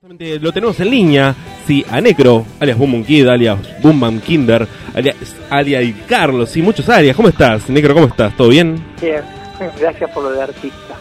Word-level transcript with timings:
Justamente 0.00 0.38
lo 0.38 0.52
tenemos 0.52 0.78
en 0.78 0.90
línea, 0.90 1.34
sí, 1.66 1.84
a 1.90 2.00
Necro, 2.00 2.46
alias 2.60 2.78
Boom 2.78 3.02
Kid, 3.04 3.26
alias 3.26 3.58
Boom 3.82 4.20
Kinder, 4.20 4.64
alias, 4.94 5.16
alias 5.50 5.92
Carlos 6.06 6.56
y 6.56 6.62
muchos 6.62 6.88
alias. 6.88 7.16
¿Cómo 7.16 7.28
estás, 7.28 7.68
Necro? 7.68 7.94
¿Cómo 7.94 8.06
estás? 8.06 8.36
¿Todo 8.36 8.46
bien? 8.48 8.80
Bien, 9.02 9.22
gracias 9.80 10.08
por 10.12 10.22
lo 10.22 10.30
de 10.30 10.40
artista. 10.42 10.94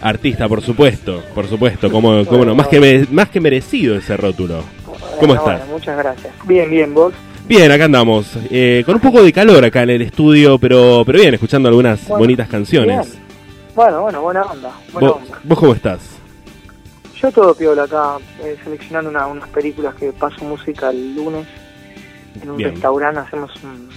Artista, 0.00 0.48
por 0.48 0.62
supuesto, 0.62 1.24
por 1.34 1.48
supuesto, 1.48 1.90
como, 1.90 2.24
como 2.24 2.44
no, 2.44 2.54
más 2.54 2.68
que, 2.68 2.78
me- 2.78 3.04
más 3.10 3.30
que 3.30 3.40
merecido 3.40 3.96
ese 3.96 4.16
rótulo. 4.16 4.62
¿Cómo 4.84 4.98
Bueno, 5.18 5.34
estás? 5.34 5.44
bueno, 5.44 5.64
muchas 5.72 5.98
gracias. 5.98 6.32
Bien, 6.44 6.70
bien, 6.70 6.94
vos. 6.94 7.14
Bien, 7.48 7.72
acá 7.72 7.86
andamos, 7.86 8.28
eh, 8.48 8.84
con 8.86 8.94
un 8.94 9.00
poco 9.00 9.24
de 9.24 9.32
calor 9.32 9.64
acá 9.64 9.82
en 9.82 9.90
el 9.90 10.02
estudio, 10.02 10.56
pero, 10.56 11.02
pero 11.04 11.18
bien, 11.18 11.34
escuchando 11.34 11.68
algunas 11.68 12.06
Bueno, 12.06 12.18
bonitas 12.20 12.48
canciones. 12.48 13.08
bien. 13.10 13.22
Bueno, 13.74 14.02
bueno, 14.02 14.22
buena 14.22 14.42
onda. 14.42 14.70
Buena 14.92 15.08
¿Vos, 15.08 15.16
onda. 15.20 15.38
vos 15.42 15.58
cómo 15.58 15.72
estás? 15.74 16.15
Yo 17.20 17.32
todo 17.32 17.54
piola 17.54 17.84
acá, 17.84 18.16
eh, 18.42 18.56
seleccionando 18.62 19.10
una- 19.10 19.26
unas 19.26 19.48
películas 19.48 19.94
que 19.94 20.12
paso 20.12 20.44
música 20.44 20.90
el 20.90 21.14
lunes 21.16 21.46
en 22.42 22.50
un 22.50 22.56
Bien. 22.58 22.72
restaurante. 22.72 23.20
Hacemos 23.20 23.50
un, 23.64 23.88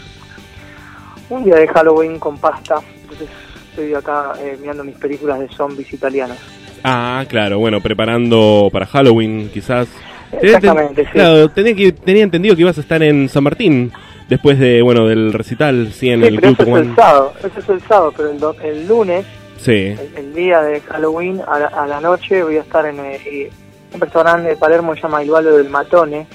un 1.30 1.44
día 1.44 1.56
de 1.56 1.68
Halloween 1.68 2.18
con 2.18 2.38
pasta. 2.38 2.76
Entonces 3.02 3.28
estoy 3.70 3.94
acá 3.94 4.34
eh, 4.40 4.58
mirando 4.62 4.84
mis 4.84 4.96
películas 4.96 5.40
de 5.40 5.50
zombies 5.50 5.92
italianas. 5.94 6.38
Ah, 6.84 7.26
claro, 7.28 7.60
bueno, 7.60 7.82
preparando 7.82 8.70
para 8.72 8.86
Halloween, 8.86 9.50
quizás. 9.54 9.90
Exactamente, 10.32 11.04
sí. 11.06 11.12
Claro, 11.14 11.50
tenía, 11.50 11.76
que, 11.76 11.92
tenía 11.92 12.24
entendido 12.24 12.56
que 12.56 12.62
ibas 12.62 12.78
a 12.78 12.82
estar 12.82 13.02
en 13.04 13.28
San 13.28 13.44
Martín 13.44 13.92
después 14.30 14.58
de, 14.60 14.82
bueno, 14.82 15.08
del 15.08 15.34
recital, 15.34 15.92
sí, 15.92 16.10
en 16.10 16.22
Sí, 16.22 16.28
el 16.28 16.36
pero 16.40 16.56
Club 16.56 16.68
eso 16.70 16.78
es 16.78 16.88
el 16.88 16.96
sábado, 16.96 17.34
eso 17.40 17.60
es 17.60 17.70
el 17.70 17.82
sábado, 17.82 18.14
pero 18.16 18.30
el, 18.30 18.40
do- 18.40 18.56
el 18.64 18.88
lunes 18.88 19.26
Sí, 19.60 19.88
el, 19.88 20.12
el 20.16 20.34
día 20.34 20.62
de 20.62 20.80
Halloween 20.82 21.42
a 21.48 21.60
la, 21.60 21.68
a 21.68 21.86
la 21.88 22.00
noche 22.00 22.44
voy 22.44 22.58
a 22.58 22.62
estar 22.62 22.86
en 22.86 23.00
eh, 23.00 23.52
un 23.94 24.00
restaurante 24.00 24.50
de 24.50 24.56
Palermo 24.56 24.94
que 24.94 25.02
se 25.02 25.04
llama 25.04 25.22
El 25.22 25.32
Balo 25.32 25.58
del 25.58 25.70
Matone 25.70 26.28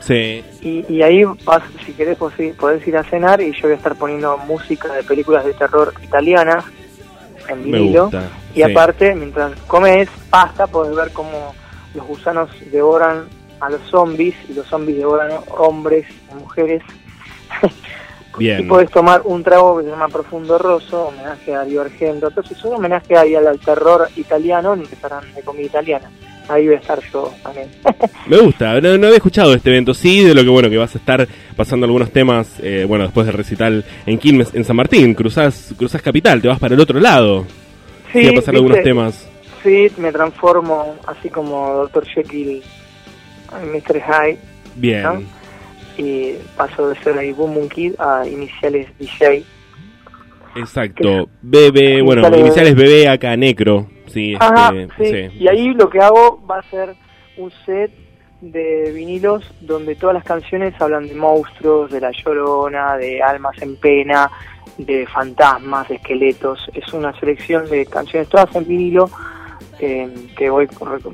sí. 0.00 0.44
y, 0.60 0.84
y 0.92 1.02
ahí 1.02 1.24
vas, 1.44 1.62
si 1.84 1.92
querés 1.92 2.18
vos 2.18 2.32
sí, 2.36 2.52
podés 2.58 2.86
ir 2.86 2.96
a 2.96 3.04
cenar 3.04 3.40
y 3.40 3.52
yo 3.52 3.62
voy 3.62 3.72
a 3.72 3.76
estar 3.76 3.94
poniendo 3.96 4.36
música 4.38 4.92
de 4.92 5.02
películas 5.02 5.44
de 5.44 5.52
terror 5.54 5.92
italianas 6.02 6.64
en 7.48 7.62
vinilo 7.62 8.04
gusta. 8.04 8.28
y 8.54 8.56
sí. 8.56 8.62
aparte 8.62 9.14
mientras 9.14 9.52
comes 9.66 10.08
pasta 10.30 10.66
podés 10.66 10.94
ver 10.96 11.12
cómo 11.12 11.54
los 11.94 12.06
gusanos 12.06 12.50
devoran 12.70 13.26
a 13.60 13.70
los 13.70 13.80
zombies 13.90 14.34
y 14.48 14.54
los 14.54 14.66
zombies 14.66 14.98
devoran 14.98 15.30
hombres 15.56 16.06
y 16.08 16.34
mujeres 18.32 18.58
y 18.58 18.62
Bien. 18.62 18.68
podés 18.68 18.90
tomar 18.90 19.22
un 19.24 19.42
trago 19.42 19.78
que 19.78 19.84
se 19.84 19.90
llama 19.90 20.08
Profundo 20.08 20.58
Rosso, 20.58 21.08
homenaje 21.08 21.54
a 21.54 21.58
Dario 21.58 21.82
Argento. 21.82 22.28
Entonces, 22.28 22.64
un 22.64 22.74
homenaje 22.74 23.16
ahí 23.16 23.34
al, 23.34 23.46
al 23.46 23.58
terror 23.58 24.08
italiano 24.16 24.72
un 24.72 24.80
restaurante 24.80 25.32
de 25.34 25.42
comida 25.42 25.66
italiana. 25.66 26.10
Ahí 26.48 26.66
voy 26.66 26.74
a 26.74 26.78
estar 26.78 26.98
yo 27.12 27.32
también. 27.42 27.68
Me 28.26 28.38
gusta, 28.38 28.80
no, 28.80 28.98
no 28.98 29.06
había 29.06 29.16
escuchado 29.16 29.54
este 29.54 29.70
evento, 29.70 29.94
sí, 29.94 30.24
de 30.24 30.34
lo 30.34 30.42
que 30.42 30.48
bueno 30.48 30.68
que 30.68 30.76
vas 30.76 30.94
a 30.94 30.98
estar 30.98 31.26
pasando 31.56 31.86
algunos 31.86 32.10
temas, 32.10 32.54
eh, 32.60 32.84
bueno, 32.86 33.04
después 33.04 33.26
del 33.26 33.36
recital 33.36 33.84
en 34.06 34.18
Quilmes, 34.18 34.54
en 34.54 34.64
San 34.64 34.76
Martín, 34.76 35.14
cruzás, 35.14 35.72
cruzás 35.78 36.02
Capital, 36.02 36.42
te 36.42 36.48
vas 36.48 36.58
para 36.58 36.74
el 36.74 36.80
otro 36.80 36.98
lado, 36.98 37.46
sí, 38.12 38.26
a 38.26 38.32
pasar 38.34 38.56
algunos 38.56 38.82
temas. 38.82 39.28
Sí, 39.62 39.88
me 39.96 40.10
transformo 40.10 40.96
así 41.06 41.28
como 41.28 41.74
Dr. 41.74 42.04
Jekyll 42.06 42.62
Mr. 43.72 44.02
Hyde 44.02 44.38
Bien, 44.74 45.02
¿no? 45.02 45.22
Y 46.02 46.36
paso 46.56 46.88
de 46.88 46.96
ser 47.02 47.18
ahí 47.18 47.32
Boom 47.32 47.54
Boom 47.54 47.68
Kid 47.68 47.94
a 47.98 48.26
iniciales 48.26 48.86
DJ. 48.98 49.44
exacto. 50.56 51.28
Bebe, 51.42 52.02
bueno, 52.02 52.22
Iniciales- 52.22 52.40
iniciales 52.40 52.74
bebé 52.76 53.08
acá, 53.08 53.36
Necro, 53.36 53.86
sí, 54.06 54.34
Ajá, 54.38 54.72
este, 54.76 55.04
sí. 55.28 55.30
sí. 55.30 55.38
Y 55.44 55.48
ahí 55.48 55.74
lo 55.74 55.88
que 55.88 56.00
hago 56.00 56.42
va 56.50 56.58
a 56.58 56.62
ser 56.70 56.94
un 57.36 57.50
set 57.64 57.90
de 58.40 58.90
vinilos 58.92 59.44
donde 59.60 59.94
todas 59.94 60.14
las 60.14 60.24
canciones 60.24 60.74
hablan 60.80 61.06
de 61.06 61.14
monstruos, 61.14 61.90
de 61.92 62.00
la 62.00 62.10
llorona, 62.10 62.96
de 62.96 63.22
almas 63.22 63.56
en 63.62 63.76
pena, 63.76 64.28
de 64.78 65.06
fantasmas, 65.06 65.88
de 65.88 65.94
esqueletos. 65.96 66.68
Es 66.74 66.92
una 66.92 67.18
selección 67.20 67.68
de 67.70 67.86
canciones 67.86 68.28
todas 68.28 68.54
en 68.56 68.66
vinilo 68.66 69.08
eh, 69.78 70.08
que 70.36 70.50
voy 70.50 70.68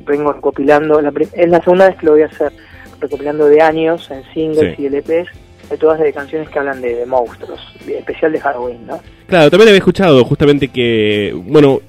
vengo 0.06 0.32
recopilando. 0.32 1.00
La 1.02 1.12
es 1.34 1.48
la 1.50 1.60
segunda 1.60 1.88
vez 1.88 1.96
que 1.96 2.06
lo 2.06 2.12
voy 2.12 2.22
a 2.22 2.26
hacer, 2.26 2.52
recopilando 3.00 3.46
de 3.46 3.60
años 3.62 4.10
en 4.10 4.22
singles 4.34 4.76
Sí. 4.76 4.82
y 4.82 4.86
LPs, 4.86 5.28
de 5.70 5.76
todas 5.76 6.00
de 6.00 6.12
canciones 6.12 6.48
que 6.48 6.58
hablan 6.58 6.80
de, 6.80 6.94
de 6.94 7.06
monstruos, 7.06 7.60
especial 7.86 8.32
de 8.32 8.40
Halloween, 8.40 8.86
¿no? 8.86 9.00
Claro, 9.26 9.50
también 9.50 9.68
había 9.68 9.78
escuchado 9.78 10.24
justamente 10.24 10.68
que, 10.68 11.32
bueno, 11.34 11.80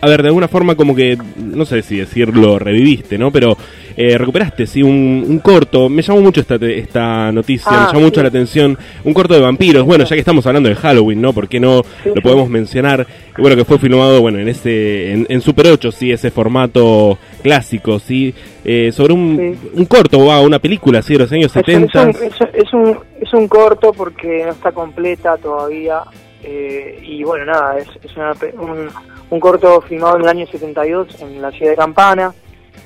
a 0.00 0.08
ver, 0.08 0.22
de 0.22 0.28
alguna 0.28 0.46
forma 0.46 0.76
como 0.76 0.94
que, 0.94 1.18
no 1.36 1.64
sé 1.64 1.82
si 1.82 1.96
decirlo, 1.98 2.58
reviviste, 2.58 3.18
¿no? 3.18 3.32
Pero 3.32 3.56
eh, 4.00 4.16
recuperaste, 4.16 4.64
sí, 4.64 4.80
un, 4.80 5.24
un 5.28 5.38
corto. 5.40 5.88
Me 5.88 6.02
llamó 6.02 6.20
mucho 6.20 6.40
esta, 6.40 6.54
esta 6.54 7.32
noticia, 7.32 7.66
Ah, 7.72 7.80
me 7.80 7.86
llamó 7.88 8.00
mucho 8.06 8.22
la 8.22 8.28
atención. 8.28 8.78
Un 9.02 9.12
corto 9.12 9.34
de 9.34 9.40
vampiros. 9.40 9.84
Bueno, 9.84 10.04
ya 10.04 10.14
que 10.14 10.20
estamos 10.20 10.46
hablando 10.46 10.68
de 10.68 10.76
Halloween, 10.76 11.20
¿no? 11.20 11.32
¿Por 11.32 11.48
qué 11.48 11.58
no 11.58 11.82
Sí, 12.04 12.10
lo 12.14 12.22
podemos 12.22 12.48
mencionar? 12.48 13.04
Bueno, 13.36 13.56
que 13.56 13.64
fue 13.64 13.78
filmado, 13.78 14.20
bueno, 14.20 14.38
en 14.38 14.48
ese, 14.48 15.12
en, 15.12 15.26
en 15.28 15.40
Super 15.40 15.66
8, 15.66 15.90
sí, 15.90 16.12
ese 16.12 16.30
formato 16.30 17.18
clásico, 17.42 17.98
sí, 17.98 18.32
eh, 18.64 18.92
sobre 18.92 19.14
un, 19.14 19.58
un 19.74 19.84
corto, 19.86 20.24
va, 20.26 20.40
una 20.42 20.58
película, 20.60 21.02
sí, 21.02 21.14
de 21.14 21.18
los 21.20 21.32
años 21.32 21.50
Es 21.56 21.56
un, 21.56 21.88
70. 21.88 22.10
es, 22.10 22.40
un, 22.40 22.48
es, 22.54 22.72
un- 22.72 22.98
es 23.42 23.48
corto 23.48 23.92
porque 23.92 24.44
no 24.44 24.52
está 24.52 24.70
completa 24.72 25.36
todavía. 25.38 26.02
eh, 26.44 27.00
y 27.02 27.24
bueno, 27.24 27.46
nada, 27.46 27.78
es, 27.78 27.88
es 28.04 28.16
una 28.16 28.32
un, 28.60 28.88
un 29.30 29.40
corto 29.40 29.80
filmado 29.82 30.16
en 30.16 30.22
el 30.22 30.28
año 30.28 30.46
72 30.46 31.20
en 31.20 31.42
la 31.42 31.50
ciudad 31.50 31.72
de 31.72 31.76
Campana 31.76 32.32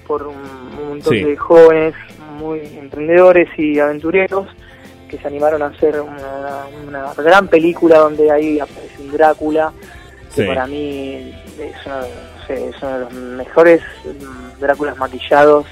por 0.07 0.27
un 0.27 0.62
montón 0.93 1.15
Sí. 1.15 1.23
de 1.25 1.37
jóvenes 1.37 1.95
muy 2.39 2.61
emprendedores 2.79 3.49
y 3.59 3.79
aventureros 3.79 4.49
que 5.09 5.19
se 5.19 5.27
animaron 5.29 5.63
a 5.63 5.67
hacer 5.67 6.01
una, 6.01 6.65
una 6.87 7.13
gran 7.23 7.49
película 7.49 7.99
donde 7.99 8.31
ahí 8.31 8.59
aparece 8.59 9.03
un 9.03 9.13
Drácula 9.13 9.73
que 10.35 10.43
Sí. 10.43 10.47
para 10.49 10.67
mí 10.67 11.35
es 11.61 11.87
uno, 11.87 11.97
no 11.99 12.47
sé, 12.47 12.69
es 12.71 12.83
uno 12.83 12.93
de 12.95 13.01
los 13.05 13.13
mejores 13.13 13.83
Dráculas 14.59 14.97
maquillados 14.97 15.67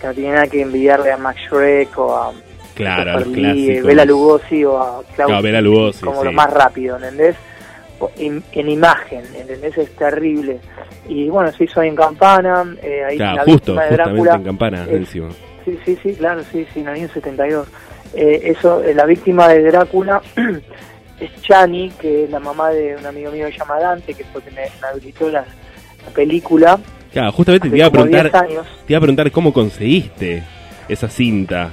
que 0.00 0.06
no 0.06 0.14
tiene 0.14 0.32
nada 0.32 0.46
que 0.46 0.60
envidiarle 0.62 1.12
a 1.12 1.16
Max 1.16 1.38
Shrek 1.50 1.98
o 1.98 2.14
a 2.16 2.32
Claro, 2.74 3.20
Lee, 3.20 3.32
clásicos. 3.34 3.86
Bela 3.86 4.04
Lugosi 4.06 4.64
o 4.64 4.78
a 4.82 5.02
Bela 5.42 5.60
Lugosi, 5.60 6.02
como 6.04 6.20
sí. 6.20 6.24
lo 6.26 6.32
más 6.32 6.50
rápido, 6.50 6.96
¿entendés? 6.96 7.36
En, 8.16 8.42
en 8.52 8.68
imagen, 8.68 9.22
¿entendés? 9.36 9.76
Es 9.76 9.90
terrible. 9.96 10.58
Y 11.08 11.28
bueno, 11.28 11.52
se 11.52 11.64
hizo 11.64 11.80
ahí 11.80 11.88
en 11.88 11.96
Campana, 11.96 12.64
eh, 12.82 13.04
ahí 13.04 13.16
Claro, 13.16 13.36
la 13.36 13.44
justo, 13.44 13.74
de 13.74 13.90
Drácula. 13.90 14.34
en 14.36 14.42
Campana, 14.44 14.86
encima. 14.90 15.28
Sí, 15.64 15.78
sí, 15.84 15.98
sí, 16.02 16.14
claro, 16.14 16.42
sí, 16.50 16.66
sí, 16.72 16.80
en 16.80 16.88
el 16.88 16.94
año 16.94 17.08
72. 17.12 17.68
Eh, 18.14 18.40
eso, 18.44 18.82
eh, 18.82 18.94
la 18.94 19.04
víctima 19.06 19.48
de 19.48 19.62
Drácula 19.62 20.22
es 21.20 21.42
Chani, 21.42 21.90
que 22.00 22.24
es 22.24 22.30
la 22.30 22.40
mamá 22.40 22.70
de 22.70 22.96
un 22.96 23.04
amigo 23.06 23.30
mío 23.32 23.46
que 23.46 23.52
se 23.52 23.58
llama 23.58 23.78
Dante, 23.78 24.14
que 24.14 24.24
fue 24.24 24.42
que 24.42 24.50
me, 24.50 24.62
me 24.80 24.88
habilitó 24.90 25.28
la, 25.28 25.40
la 26.04 26.10
película. 26.14 26.78
Claro, 27.12 27.32
justamente 27.32 27.68
te 27.68 27.76
iba 27.76 27.86
a 27.86 27.90
preguntar, 27.90 28.22
10 28.30 28.34
años. 28.34 28.66
te 28.86 28.92
iba 28.92 28.98
a 28.98 29.00
preguntar 29.00 29.30
cómo 29.30 29.52
conseguiste 29.52 30.42
esa 30.88 31.08
cinta. 31.08 31.70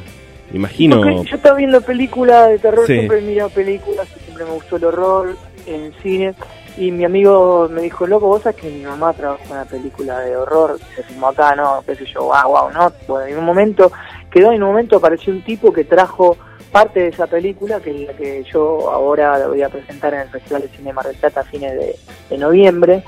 Imagino. 0.53 0.97
Porque 1.01 1.29
yo 1.29 1.35
estaba 1.35 1.57
viendo 1.57 1.81
películas 1.81 2.49
de 2.49 2.59
terror, 2.59 2.85
Sí. 2.87 2.93
siempre 2.93 3.19
he 3.19 3.21
mirado 3.21 3.49
películas, 3.49 4.07
siempre 4.23 4.45
me 4.45 4.51
gustó 4.51 4.77
el 4.77 4.83
horror 4.85 5.37
en 5.67 5.93
cine. 6.01 6.33
Y 6.77 6.91
mi 6.91 7.05
amigo 7.05 7.67
me 7.71 7.81
dijo, 7.81 8.05
loco, 8.05 8.27
vos 8.27 8.43
sabés 8.43 8.61
que 8.61 8.69
mi 8.69 8.83
mamá 8.83 9.11
trabajó 9.13 9.43
en 9.45 9.51
una 9.51 9.65
película 9.65 10.19
de 10.19 10.35
horror, 10.35 10.77
se 10.95 11.03
filmó 11.03 11.29
acá, 11.29 11.55
¿no? 11.55 11.83
qué 11.85 11.95
sé 11.95 12.05
yo, 12.05 12.21
wow, 12.25 12.47
wow, 12.47 12.71
¿no? 12.71 12.91
Bueno, 13.07 13.25
en 13.25 13.37
un 13.39 13.45
momento, 13.45 13.91
quedó 14.29 14.51
en 14.51 14.61
un 14.61 14.69
momento, 14.69 14.97
apareció 14.97 15.33
un 15.33 15.41
tipo 15.43 15.73
que 15.73 15.85
trajo 15.85 16.37
parte 16.71 16.99
de 16.99 17.07
esa 17.07 17.25
película, 17.25 17.79
que 17.79 17.89
es 17.91 18.07
la 18.07 18.13
que 18.13 18.43
yo 18.53 18.91
ahora 18.91 19.39
la 19.39 19.47
voy 19.47 19.63
a 19.63 19.69
presentar 19.69 20.13
en 20.13 20.19
el 20.21 20.29
Festival 20.29 20.61
de 20.63 20.67
Cine 20.69 20.93
Mar 20.93 21.05
del 21.07 21.15
Plata 21.15 21.39
a 21.39 21.43
fines 21.45 21.71
de, 21.73 21.95
de 22.29 22.37
noviembre. 22.37 23.03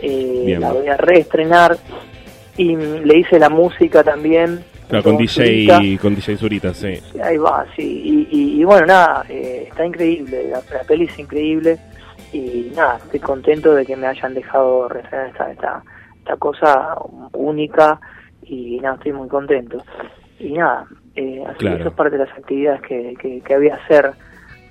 Eh, 0.00 0.56
la 0.60 0.72
voy 0.72 0.86
a 0.86 0.96
reestrenar 0.96 1.76
y 2.56 2.76
le 2.76 3.18
hice 3.18 3.38
la 3.40 3.48
música 3.48 4.04
también. 4.04 4.64
Claro, 4.88 5.04
con 5.04 5.28
Zurita. 5.28 5.78
DJ, 5.78 5.98
con 5.98 6.14
DJ 6.14 6.36
Zurita, 6.36 6.74
sí. 6.74 7.00
Ahí 7.22 7.36
va, 7.38 7.64
sí. 7.76 8.28
Y, 8.30 8.36
y- 8.36 8.60
y 8.60 8.64
bueno, 8.64 8.86
nada, 8.86 9.24
eh, 9.28 9.66
está 9.68 9.84
increíble. 9.84 10.48
La, 10.50 10.60
la 10.76 10.84
peli 10.84 11.04
es 11.04 11.18
increíble. 11.18 11.78
Y 12.32 12.70
nada, 12.76 12.98
estoy 13.04 13.20
contento 13.20 13.74
de 13.74 13.84
que 13.84 13.96
me 13.96 14.06
hayan 14.06 14.34
dejado 14.34 14.88
reestrenar 14.88 15.28
esta, 15.28 15.50
esta, 15.50 15.82
esta 16.18 16.36
cosa 16.36 16.96
única. 17.32 18.00
Y 18.44 18.78
nada, 18.80 18.96
estoy 18.96 19.12
muy 19.12 19.28
contento. 19.28 19.82
Y 20.38 20.52
nada, 20.52 20.86
eh, 21.16 21.42
así 21.46 21.58
Claro. 21.58 21.78
eso 21.80 21.88
es 21.88 21.94
parte 21.94 22.16
de 22.18 22.24
las 22.24 22.36
actividades 22.38 22.80
que, 22.82 23.14
que, 23.20 23.40
que 23.40 23.56
voy 23.56 23.68
a 23.68 23.74
hacer 23.76 24.10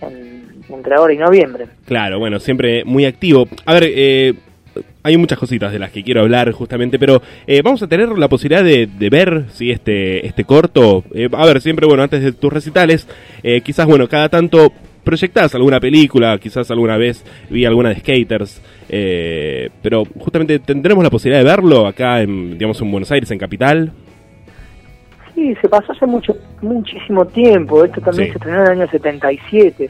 en- 0.01 0.63
entre 0.69 0.95
ahora 0.95 1.13
y 1.13 1.17
noviembre. 1.17 1.67
Claro, 1.85 2.19
bueno, 2.19 2.39
siempre 2.39 2.83
muy 2.85 3.05
activo. 3.05 3.47
A 3.65 3.73
ver, 3.73 3.83
eh, 3.87 4.33
hay 5.03 5.17
muchas 5.17 5.37
cositas 5.39 5.71
de 5.71 5.79
las 5.79 5.91
que 5.91 6.03
quiero 6.03 6.21
hablar 6.21 6.51
justamente, 6.51 6.97
pero 6.99 7.21
eh, 7.47 7.61
vamos 7.61 7.81
a 7.83 7.87
tener 7.87 8.09
la 8.17 8.27
posibilidad 8.29 8.63
de, 8.63 8.87
de 8.87 9.09
ver 9.09 9.45
si 9.49 9.71
este 9.71 10.25
este 10.25 10.43
corto. 10.45 11.03
eh, 11.13 11.27
a 11.31 11.45
ver, 11.45 11.59
siempre, 11.61 11.85
bueno, 11.87 12.03
antes 12.03 12.23
de 12.23 12.31
tus 12.31 12.51
recitales, 12.53 13.07
eh, 13.43 13.61
quizás, 13.61 13.85
bueno, 13.87 14.07
cada 14.07 14.29
tanto 14.29 14.71
proyectás 15.09 15.55
alguna 15.55 15.79
película, 15.79 16.37
quizás 16.37 16.69
alguna 16.71 16.97
vez 16.97 17.23
vi 17.49 17.65
alguna 17.65 17.89
de 17.89 17.95
skaters, 17.99 18.61
eh, 18.89 19.69
pero 19.81 20.05
justamente 20.05 20.59
tendremos 20.59 21.03
la 21.03 21.09
posibilidad 21.09 21.43
de 21.43 21.49
verlo 21.49 21.87
acá 21.87 22.21
en, 22.21 22.51
digamos, 22.57 22.79
en 22.81 22.91
Buenos 22.91 23.11
Aires, 23.11 23.29
en 23.31 23.39
Capital. 23.39 23.91
Sí, 25.35 25.55
se 25.61 25.69
pasó 25.69 25.91
hace 25.93 26.05
mucho, 26.05 26.35
muchísimo 26.61 27.25
tiempo. 27.25 27.83
Esto 27.85 28.01
también 28.01 28.27
Sí. 28.27 28.31
se 28.33 28.37
estrenó 28.37 28.57
en 28.59 28.65
el 28.71 28.81
año 28.81 28.89
77. 28.91 29.89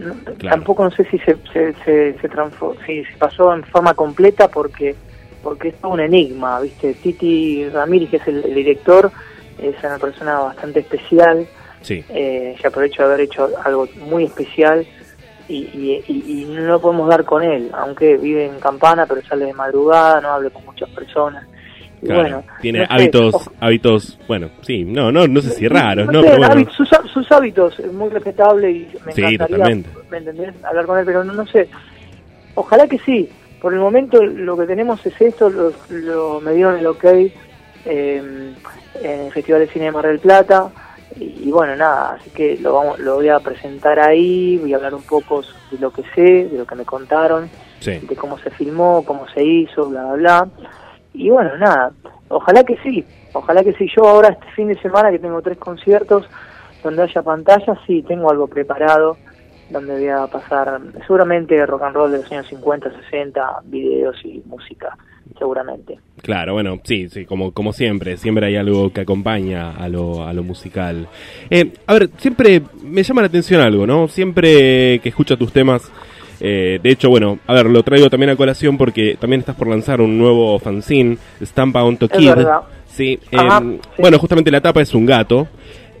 No- 0.00 0.14
Claro. 0.38 0.56
Tampoco 0.56 0.84
no 0.84 0.90
sé 0.90 1.04
si 1.04 1.18
se, 1.18 1.36
se, 1.52 1.72
se, 1.84 2.14
se 2.20 2.28
si 2.86 3.04
se 3.04 3.16
pasó 3.18 3.54
en 3.54 3.62
forma 3.64 3.94
completa 3.94 4.48
porque 4.48 4.94
porque 5.42 5.68
es 5.68 5.76
todo 5.76 5.92
un 5.92 6.00
enigma, 6.00 6.60
¿viste? 6.60 6.92
Titi 6.94 7.68
Ramírez, 7.68 8.10
que 8.10 8.16
es 8.16 8.26
el, 8.26 8.44
el 8.44 8.54
director, 8.54 9.12
es 9.62 9.76
una 9.84 9.96
persona 9.98 10.40
bastante 10.40 10.80
especial. 10.80 11.46
Sí, 11.82 12.04
Eh, 12.08 12.56
ya 12.62 12.70
por 12.70 12.82
el 12.84 12.90
hecho 12.90 13.02
de 13.02 13.08
haber 13.08 13.20
hecho 13.20 13.48
algo 13.64 13.88
muy 13.96 14.24
especial 14.24 14.86
y, 15.48 15.56
y, 15.58 16.04
y- 16.08 16.42
y 16.42 16.44
no 16.46 16.80
podemos 16.80 17.08
dar 17.08 17.24
con 17.24 17.42
él, 17.42 17.70
aunque 17.72 18.16
vive 18.16 18.46
en 18.46 18.58
Campana, 18.58 19.06
pero 19.06 19.22
sale 19.22 19.44
de 19.46 19.52
madrugada, 19.54 20.20
no 20.20 20.30
habla 20.32 20.50
con 20.50 20.64
muchas 20.64 20.88
personas. 20.90 21.44
Y 22.02 22.06
claro. 22.06 22.20
bueno, 22.22 22.44
Tiene 22.60 22.80
no 22.80 22.86
hábitos, 22.90 23.50
hábitos, 23.60 24.18
bueno, 24.26 24.50
sí, 24.62 24.84
no, 24.84 25.10
no, 25.12 25.26
no 25.28 25.40
sé 25.40 25.50
si 25.50 25.68
raros, 25.68 26.06
no 26.06 26.12
¿no? 26.12 26.20
sé, 26.22 26.26
Pero 26.28 26.38
bueno. 26.38 26.54
hábitos- 26.54 26.74
sus, 26.76 26.88
sus 27.12 27.32
hábitos 27.32 27.78
es 27.78 27.92
muy 27.92 28.08
respetable 28.10 28.70
y 28.70 28.88
me 29.06 29.12
Sí, 29.12 29.22
encantaría 29.22 29.56
totalmente. 29.56 29.90
¿me 30.10 30.18
entendés? 30.18 30.54
hablar 30.64 30.86
con 30.86 30.98
él, 30.98 31.04
pero 31.06 31.24
no, 31.24 31.32
no 31.32 31.46
sé. 31.46 31.68
Ojalá 32.54 32.86
que 32.88 32.98
sí. 32.98 33.28
Por 33.60 33.72
el 33.72 33.80
momento 33.80 34.22
lo 34.24 34.56
que 34.56 34.66
tenemos 34.66 35.04
es 35.06 35.18
esto, 35.20 35.48
lo, 35.48 35.72
lo- 35.88 36.40
me 36.40 36.52
dieron 36.52 36.76
el 36.78 36.86
ok 36.86 37.04
eh, 37.04 37.32
en 37.84 39.20
el 39.20 39.32
Festival 39.32 39.60
de 39.62 39.68
Cine 39.68 39.86
de 39.86 39.92
Mar 39.92 40.06
del 40.06 40.18
Plata 40.18 40.70
y, 41.14 41.48
y 41.48 41.52
bueno, 41.52 41.76
nada, 41.76 42.14
así 42.18 42.30
que 42.30 42.56
lo, 42.58 42.74
vamos, 42.74 42.98
lo 42.98 43.16
voy 43.16 43.28
a 43.28 43.38
presentar 43.40 43.98
ahí, 44.00 44.58
voy 44.58 44.72
a 44.72 44.76
hablar 44.76 44.94
un 44.94 45.02
poco 45.02 45.42
de 45.70 45.78
lo 45.78 45.90
que 45.90 46.02
sé, 46.14 46.48
de 46.48 46.58
lo 46.58 46.66
que 46.66 46.74
me 46.74 46.84
contaron, 46.84 47.48
Sí, 47.80 47.98
de 47.98 48.16
cómo 48.16 48.38
se 48.38 48.50
filmó, 48.50 49.04
cómo 49.04 49.28
se 49.28 49.44
hizo, 49.44 49.88
bla, 49.88 50.04
bla, 50.04 50.14
bla. 50.14 50.48
Y 51.14 51.30
bueno, 51.30 51.56
nada, 51.56 51.92
ojalá 52.28 52.64
que 52.64 52.76
sí, 52.78 53.04
ojalá 53.32 53.62
que 53.62 53.74
sí. 53.74 53.88
Yo 53.94 54.06
ahora 54.08 54.30
este 54.30 54.50
fin 54.52 54.68
de 54.68 54.80
semana 54.80 55.10
que 55.10 55.18
tengo 55.18 55.40
tres 55.42 55.58
conciertos 55.58 56.26
donde 56.82 57.02
haya 57.02 57.22
pantalla, 57.22 57.78
sí, 57.86 58.02
tengo 58.02 58.30
algo 58.30 58.46
preparado, 58.46 59.16
donde 59.70 59.94
voy 59.94 60.08
a 60.08 60.26
pasar 60.26 60.80
seguramente 61.06 61.64
rock 61.66 61.82
and 61.82 61.94
roll 61.96 62.12
de 62.12 62.18
los 62.18 62.30
años 62.32 62.46
50, 62.48 62.90
60, 63.10 63.60
videos 63.64 64.16
y 64.24 64.42
música, 64.46 64.96
seguramente. 65.38 65.98
claro, 66.22 66.52
bueno, 66.54 66.78
sí, 66.84 67.08
sí, 67.08 67.24
como, 67.26 67.52
como 67.52 67.72
siempre, 67.72 68.16
siempre 68.16 68.46
hay 68.46 68.56
algo 68.56 68.92
que 68.92 69.00
acompaña 69.02 69.72
a 69.72 69.88
lo, 69.88 70.24
a 70.26 70.32
lo 70.32 70.42
musical. 70.44 71.08
Eh, 71.50 71.72
a 71.86 71.94
ver, 71.94 72.10
siempre 72.18 72.62
me 72.82 73.02
llama 73.02 73.22
la 73.22 73.26
atención 73.28 73.60
algo, 73.60 73.86
¿no? 73.86 74.08
Siempre 74.08 75.00
que 75.00 75.08
escucho 75.08 75.36
tus 75.36 75.52
temas, 75.52 75.90
eh, 76.40 76.78
de 76.82 76.90
hecho, 76.90 77.08
bueno, 77.08 77.38
a 77.46 77.54
ver, 77.54 77.66
lo 77.66 77.82
traigo 77.82 78.08
también 78.10 78.30
a 78.30 78.36
colación 78.36 78.76
porque 78.78 79.16
también 79.18 79.40
estás 79.40 79.56
por 79.56 79.68
lanzar 79.68 80.00
un 80.00 80.18
nuevo 80.18 80.58
fanzine, 80.58 81.16
Stampa 81.42 81.82
on 81.82 81.96
to 81.96 82.06
Es 82.06 82.12
Kid. 82.18 82.28
verdad. 82.28 82.60
Sí, 82.86 83.18
Ajá, 83.36 83.62
eh, 83.64 83.78
sí. 83.82 84.00
bueno, 84.00 84.18
justamente 84.18 84.50
la 84.50 84.60
tapa 84.60 84.80
es 84.80 84.94
un 84.94 85.04
gato. 85.06 85.48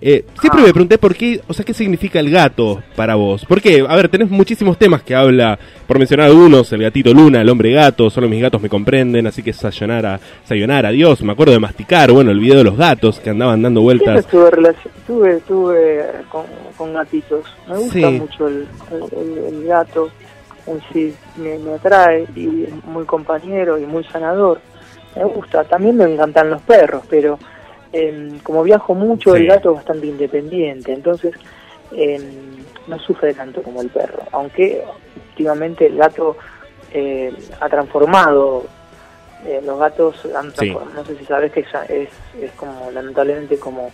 Eh, 0.00 0.24
siempre 0.40 0.62
Ah. 0.62 0.66
me 0.66 0.72
pregunté 0.72 0.98
por 0.98 1.14
qué, 1.14 1.40
o 1.48 1.52
sea, 1.54 1.64
qué 1.64 1.72
significa 1.74 2.20
el 2.20 2.30
gato 2.30 2.82
para 2.96 3.14
vos. 3.14 3.44
Porque, 3.48 3.84
a 3.88 3.96
ver, 3.96 4.08
tenés 4.08 4.28
muchísimos 4.30 4.76
temas 4.78 5.02
que 5.02 5.14
habla, 5.14 5.58
por 5.86 5.98
mencionar 5.98 6.26
algunos, 6.26 6.72
el 6.72 6.82
gatito 6.82 7.12
Luna, 7.14 7.40
el 7.40 7.48
hombre 7.48 7.72
gato, 7.72 8.10
solo 8.10 8.28
mis 8.28 8.42
gatos 8.42 8.60
me 8.60 8.68
comprenden, 8.68 9.26
así 9.26 9.42
que 9.42 9.52
sayonara, 9.52 10.20
sayonara, 10.44 10.90
Dios, 10.90 11.22
me 11.22 11.32
acuerdo 11.32 11.52
de 11.52 11.60
masticar, 11.60 12.12
bueno, 12.12 12.30
el 12.30 12.40
video 12.40 12.58
de 12.58 12.64
los 12.64 12.76
gatos 12.76 13.20
que 13.20 13.30
andaban 13.30 13.62
dando 13.62 13.80
Siempre 13.80 14.04
vueltas. 14.06 14.26
tuve, 14.30 14.50
relación, 14.50 14.92
tuve, 15.06 15.40
tuve 15.46 16.04
con, 16.30 16.44
con 16.76 16.92
gatitos. 16.92 17.44
Me 17.68 17.76
gusta 17.78 17.92
Sí. 17.92 18.04
mucho 18.04 18.48
el, 18.48 18.66
el- 18.92 19.18
el- 19.48 19.54
el 19.54 19.64
gato. 19.66 20.10
En 20.66 20.80
sí, 20.92 21.14
me, 21.36 21.58
me 21.58 21.74
atrae 21.74 22.26
y 22.34 22.64
es 22.64 22.84
muy 22.86 23.04
compañero 23.04 23.78
y 23.78 23.86
muy 23.86 24.02
sanador. 24.04 24.60
Me 25.14 25.24
gusta. 25.24 25.62
También 25.64 25.96
me 25.96 26.04
encantan 26.04 26.50
los 26.50 26.60
perros, 26.62 27.02
pero 27.08 27.38
em, 27.98 28.38
como 28.40 28.62
viajo 28.62 28.94
mucho, 28.94 29.34
Sí. 29.34 29.42
el 29.42 29.46
gato 29.48 29.70
es 29.70 29.76
bastante 29.76 30.06
independiente. 30.06 30.92
Entonces, 30.92 31.34
em, 31.92 32.56
no 32.86 32.98
sufre 32.98 33.34
tanto 33.34 33.62
como 33.62 33.80
el 33.82 33.88
perro. 33.90 34.22
Aunque 34.32 34.82
últimamente 35.30 35.86
el 35.86 35.96
gato 35.96 36.36
eh, 36.92 37.32
ha 37.60 37.68
transformado. 37.68 38.64
eh, 39.44 39.60
los 39.64 39.78
gatos 39.78 40.24
han 40.34 40.50
Sí. 40.50 40.56
transformado. 40.56 40.94
No 40.94 41.04
sé 41.04 41.16
si 41.18 41.24
sabes 41.26 41.52
que 41.52 41.60
es, 41.60 41.68
es, 42.40 42.50
como, 42.56 42.90
lamentablemente, 42.90 43.58
como 43.58 43.90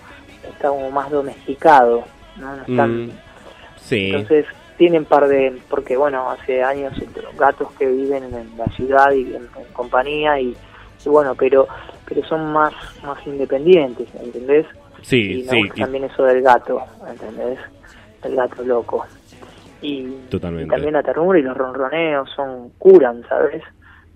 está 0.50 0.69
como 0.69 0.90
más 0.90 1.10
domesticado. 1.10 2.05
No, 2.37 2.56
no 2.56 2.62
están. 2.62 3.06
Mm, 3.06 3.10
sí, 3.76 4.06
Entonces 4.06 4.46
tienen 4.78 5.05
par 5.05 5.28
de, 5.28 5.60
porque 5.69 5.96
bueno, 5.96 6.31
hace 6.31 6.62
años 6.62 6.94
los 7.22 7.37
gatos 7.37 7.69
que 7.78 7.87
viven 7.87 8.25
en 8.25 8.56
la 8.56 8.66
ciudad 8.76 9.12
y 9.12 9.34
en, 9.34 9.48
en 9.56 9.72
compañía 9.75 10.38
y, 10.40 10.56
y 11.05 11.08
bueno, 11.08 11.34
pero 11.34 11.66
pero 12.14 12.26
son 12.26 12.52
más 12.52 12.72
más 13.04 13.18
independientes, 13.26 14.08
¿entendés? 14.20 14.66
sí, 15.02 15.32
y 15.40 15.42
me 15.44 15.50
sí, 15.50 15.58
gusta 15.58 15.74
y- 15.76 15.80
también 15.80 16.04
eso 16.04 16.22
del 16.24 16.42
gato, 16.42 16.80
¿entendés? 17.08 17.58
El 18.22 18.36
gato 18.36 18.62
loco. 18.62 19.04
Y, 19.80 20.06
Totalmente. 20.30 20.66
y 20.66 20.70
también 20.70 20.92
la 20.94 21.02
ternura 21.02 21.38
y 21.38 21.42
los 21.42 21.56
ronroneos 21.56 22.28
son 22.36 22.70
curan, 22.78 23.22
¿sabes? 23.28 23.62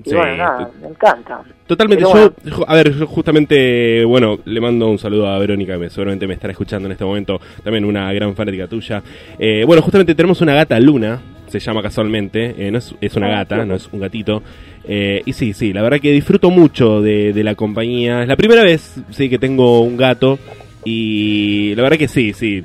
Y 0.05 0.11
Sí, 0.11 0.15
bueno, 0.15 0.37
nada, 0.37 0.71
me 0.81 0.89
encanta. 0.89 1.41
Totalmente, 1.67 2.05
yo, 2.05 2.31
a 2.69 2.75
ver, 2.75 2.93
yo 2.93 3.07
justamente, 3.09 4.05
bueno, 4.05 4.39
le 4.45 4.61
mando 4.61 4.89
un 4.89 4.99
saludo 4.99 5.27
a 5.27 5.39
Verónica, 5.39 5.73
que 5.73 5.79
me- 5.79 5.91
seguramente 5.91 6.27
me 6.29 6.35
estará 6.35 6.53
escuchando 6.53 6.87
en 6.87 6.93
este 6.93 7.05
momento, 7.05 7.41
también 7.65 7.85
una 7.85 8.13
gran 8.13 8.37
fanática 8.37 8.69
tuya. 8.69 9.03
Eh, 9.39 9.65
bueno, 9.67 9.83
justamente 9.83 10.15
tenemos 10.15 10.41
una 10.43 10.55
gata 10.55 10.79
Luna, 10.79 11.19
se 11.49 11.59
llama 11.59 11.83
casualmente, 11.83 12.55
eh, 12.59 12.71
no 12.71 12.79
es, 12.79 12.95
es 13.01 13.17
una 13.17 13.27
Ah, 13.29 13.31
gata, 13.39 13.65
no 13.65 13.75
es 13.75 13.89
un 13.93 13.99
gatito. 14.01 14.43
Eh, 14.89 15.23
y 15.25 15.33
sí, 15.33 15.53
sí, 15.53 15.73
la 15.73 15.83
verdad 15.83 15.99
que 16.01 16.13
disfruto 16.13 16.51
mucho 16.51 17.01
de, 17.03 17.33
de 17.33 17.45
la 17.45 17.55
compañía. 17.55 18.23
Es 18.23 18.29
la 18.29 18.37
primera 18.37 18.63
vez, 18.63 18.95
sí, 19.11 19.29
que 19.29 19.39
tengo 19.39 19.81
un 19.81 19.97
gato 19.97 20.39
y 20.85 21.75
la 21.75 21.83
verdad 21.83 21.99
que 21.99 22.09
sí, 22.09 22.33
sí. 22.33 22.63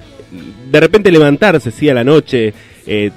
De 0.70 0.80
repente 0.80 1.12
levantarse, 1.12 1.72
sí, 1.72 1.90
a 1.90 1.94
la 1.94 2.04
noche, 2.04 2.54
eh, 2.86 3.12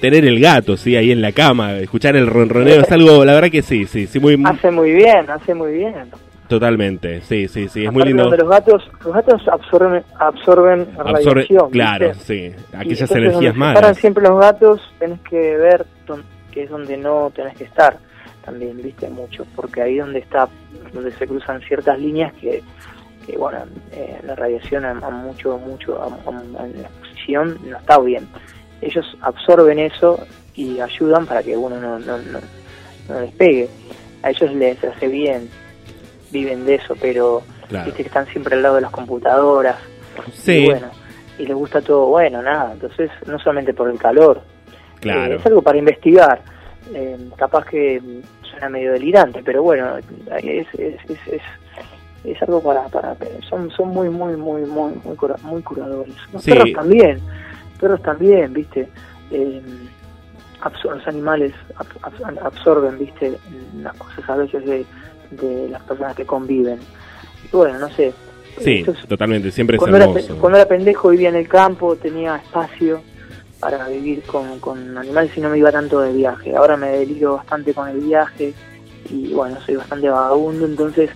tener 0.00 0.24
el 0.24 0.40
gato, 0.40 0.76
sí, 0.76 0.96
ahí 0.96 1.12
en 1.12 1.22
la 1.22 1.32
cama, 1.32 1.76
escuchar 1.78 2.16
el 2.16 2.26
ronroneo, 2.26 2.80
es 2.80 2.90
algo, 2.92 3.24
la 3.24 3.32
verdad 3.34 3.50
que 3.50 3.62
sí, 3.62 3.86
sí, 3.86 4.06
sí, 4.06 4.18
muy... 4.18 4.40
Hace 4.44 4.70
muy 4.70 4.92
bien, 4.92 5.30
hace 5.30 5.54
muy 5.54 5.72
bien. 5.72 5.94
Totalmente, 6.48 7.20
sí, 7.22 7.46
sí, 7.46 7.68
sí, 7.68 7.84
es 7.84 7.92
muy 7.92 8.04
lindo. 8.04 8.24
los 8.34 8.48
gatos, 8.48 8.82
los 9.04 9.14
gatos 9.14 9.46
absorben, 9.48 10.02
absorben 10.18 10.86
Absorbe, 10.98 11.42
radiación. 11.42 11.70
claro, 11.70 12.08
¿viste? 12.08 12.54
sí, 12.56 12.76
aquellas 12.76 13.10
energías 13.12 13.54
malas. 13.54 13.96
siempre 13.98 14.22
los 14.24 14.40
gatos, 14.40 14.80
tenés 14.98 15.20
que 15.20 15.56
ver 15.56 15.86
que 16.50 16.62
es 16.64 16.70
donde 16.70 16.96
no 16.96 17.30
tenés 17.34 17.54
que 17.56 17.64
estar 17.64 17.98
también, 18.50 18.76
viste, 18.82 19.08
mucho, 19.10 19.44
porque 19.54 19.82
ahí 19.82 19.98
donde 19.98 20.20
está, 20.20 20.48
donde 20.92 21.12
se 21.12 21.26
cruzan 21.26 21.60
ciertas 21.62 21.98
líneas 21.98 22.32
que, 22.40 22.62
que 23.26 23.36
bueno, 23.36 23.58
eh, 23.92 24.18
la 24.24 24.34
radiación 24.34 24.84
a, 24.86 24.90
a 24.92 25.10
mucho, 25.10 25.58
mucho, 25.58 26.00
a, 26.02 26.08
la 26.30 26.88
exposición 26.88 27.58
no 27.66 27.76
está 27.76 27.98
bien. 28.00 28.26
Ellos 28.80 29.04
absorben 29.20 29.78
eso 29.78 30.18
y 30.54 30.80
ayudan 30.80 31.26
para 31.26 31.42
que 31.42 31.56
uno 31.56 31.76
no, 31.78 31.98
no, 31.98 32.16
no, 32.18 32.38
no 33.08 33.20
les 33.20 33.32
pegue. 33.34 33.68
A 34.22 34.30
ellos 34.30 34.50
les 34.54 34.82
hace 34.82 35.08
bien, 35.08 35.48
viven 36.30 36.64
de 36.64 36.76
eso, 36.76 36.94
pero 37.00 37.42
Claro. 37.68 37.84
viste 37.84 38.02
que 38.02 38.08
están 38.08 38.26
siempre 38.28 38.54
al 38.56 38.62
lado 38.62 38.76
de 38.76 38.80
las 38.80 38.90
computadoras. 38.90 39.76
Sí, 40.32 40.52
Y 40.52 40.64
bueno, 40.70 40.88
y 41.38 41.44
les 41.44 41.54
gusta 41.54 41.82
todo 41.82 42.06
bueno, 42.06 42.40
nada. 42.40 42.72
Entonces, 42.72 43.10
no 43.26 43.38
solamente 43.38 43.74
por 43.74 43.90
el 43.90 43.98
calor, 43.98 44.40
claro. 45.00 45.34
eh, 45.34 45.36
es 45.36 45.44
algo 45.44 45.60
para 45.60 45.76
investigar. 45.76 46.40
Eh, 46.94 47.18
capaz 47.36 47.66
que 47.66 48.00
suena 48.58 48.68
medio 48.68 48.92
delirante, 48.92 49.42
pero 49.44 49.62
bueno, 49.62 49.96
es, 49.98 50.04
es, 50.42 50.66
es, 51.08 51.28
es, 51.28 51.42
es 52.24 52.42
algo 52.42 52.60
para, 52.62 52.84
para 52.88 53.16
son 53.48 53.70
son 53.70 53.88
muy 53.88 54.08
muy 54.08 54.36
muy 54.36 54.62
muy 54.62 54.92
muy, 55.04 55.16
cura- 55.16 55.36
muy 55.42 55.62
curadores. 55.62 56.14
Los 56.32 56.42
Sí. 56.42 56.50
perros 56.50 56.72
también, 56.72 57.20
perros 57.80 58.02
también, 58.02 58.52
viste. 58.52 58.88
Eh, 59.30 59.62
absor- 60.60 60.96
los 60.96 61.06
animales 61.06 61.52
ab- 61.76 62.00
ab- 62.02 62.38
absorben, 62.42 62.98
viste, 62.98 63.38
las 63.80 63.94
cosas 63.96 64.28
a 64.28 64.36
veces 64.36 64.64
de, 64.66 64.84
de 65.30 65.68
las 65.68 65.82
personas 65.82 66.16
que 66.16 66.26
conviven. 66.26 66.78
Y 67.52 67.56
bueno, 67.56 67.78
no 67.78 67.88
sé. 67.90 68.12
Sí, 68.60 68.84
es- 68.86 69.06
totalmente, 69.06 69.52
siempre 69.52 69.76
es 69.76 69.78
cuando 69.78 69.98
era, 69.98 70.06
cuando 70.40 70.58
era 70.58 70.66
pendejo 70.68 71.10
vivía 71.10 71.28
en 71.28 71.36
el 71.36 71.48
campo, 71.48 71.94
tenía 71.96 72.36
espacio 72.36 73.00
para 73.60 73.88
vivir 73.88 74.22
con, 74.22 74.60
con 74.60 74.96
animales 74.96 75.32
y 75.36 75.40
no 75.40 75.50
me 75.50 75.58
iba 75.58 75.72
tanto 75.72 76.00
de 76.00 76.12
viaje. 76.12 76.54
Ahora 76.54 76.76
me 76.76 76.88
deliro 76.90 77.36
bastante 77.36 77.74
con 77.74 77.88
el 77.88 78.00
viaje 78.00 78.54
y 79.10 79.32
bueno, 79.32 79.58
soy 79.64 79.76
bastante 79.76 80.08
vagabundo, 80.08 80.66
entonces 80.66 81.10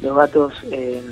los 0.00 0.16
gatos 0.16 0.54
eh, 0.70 1.02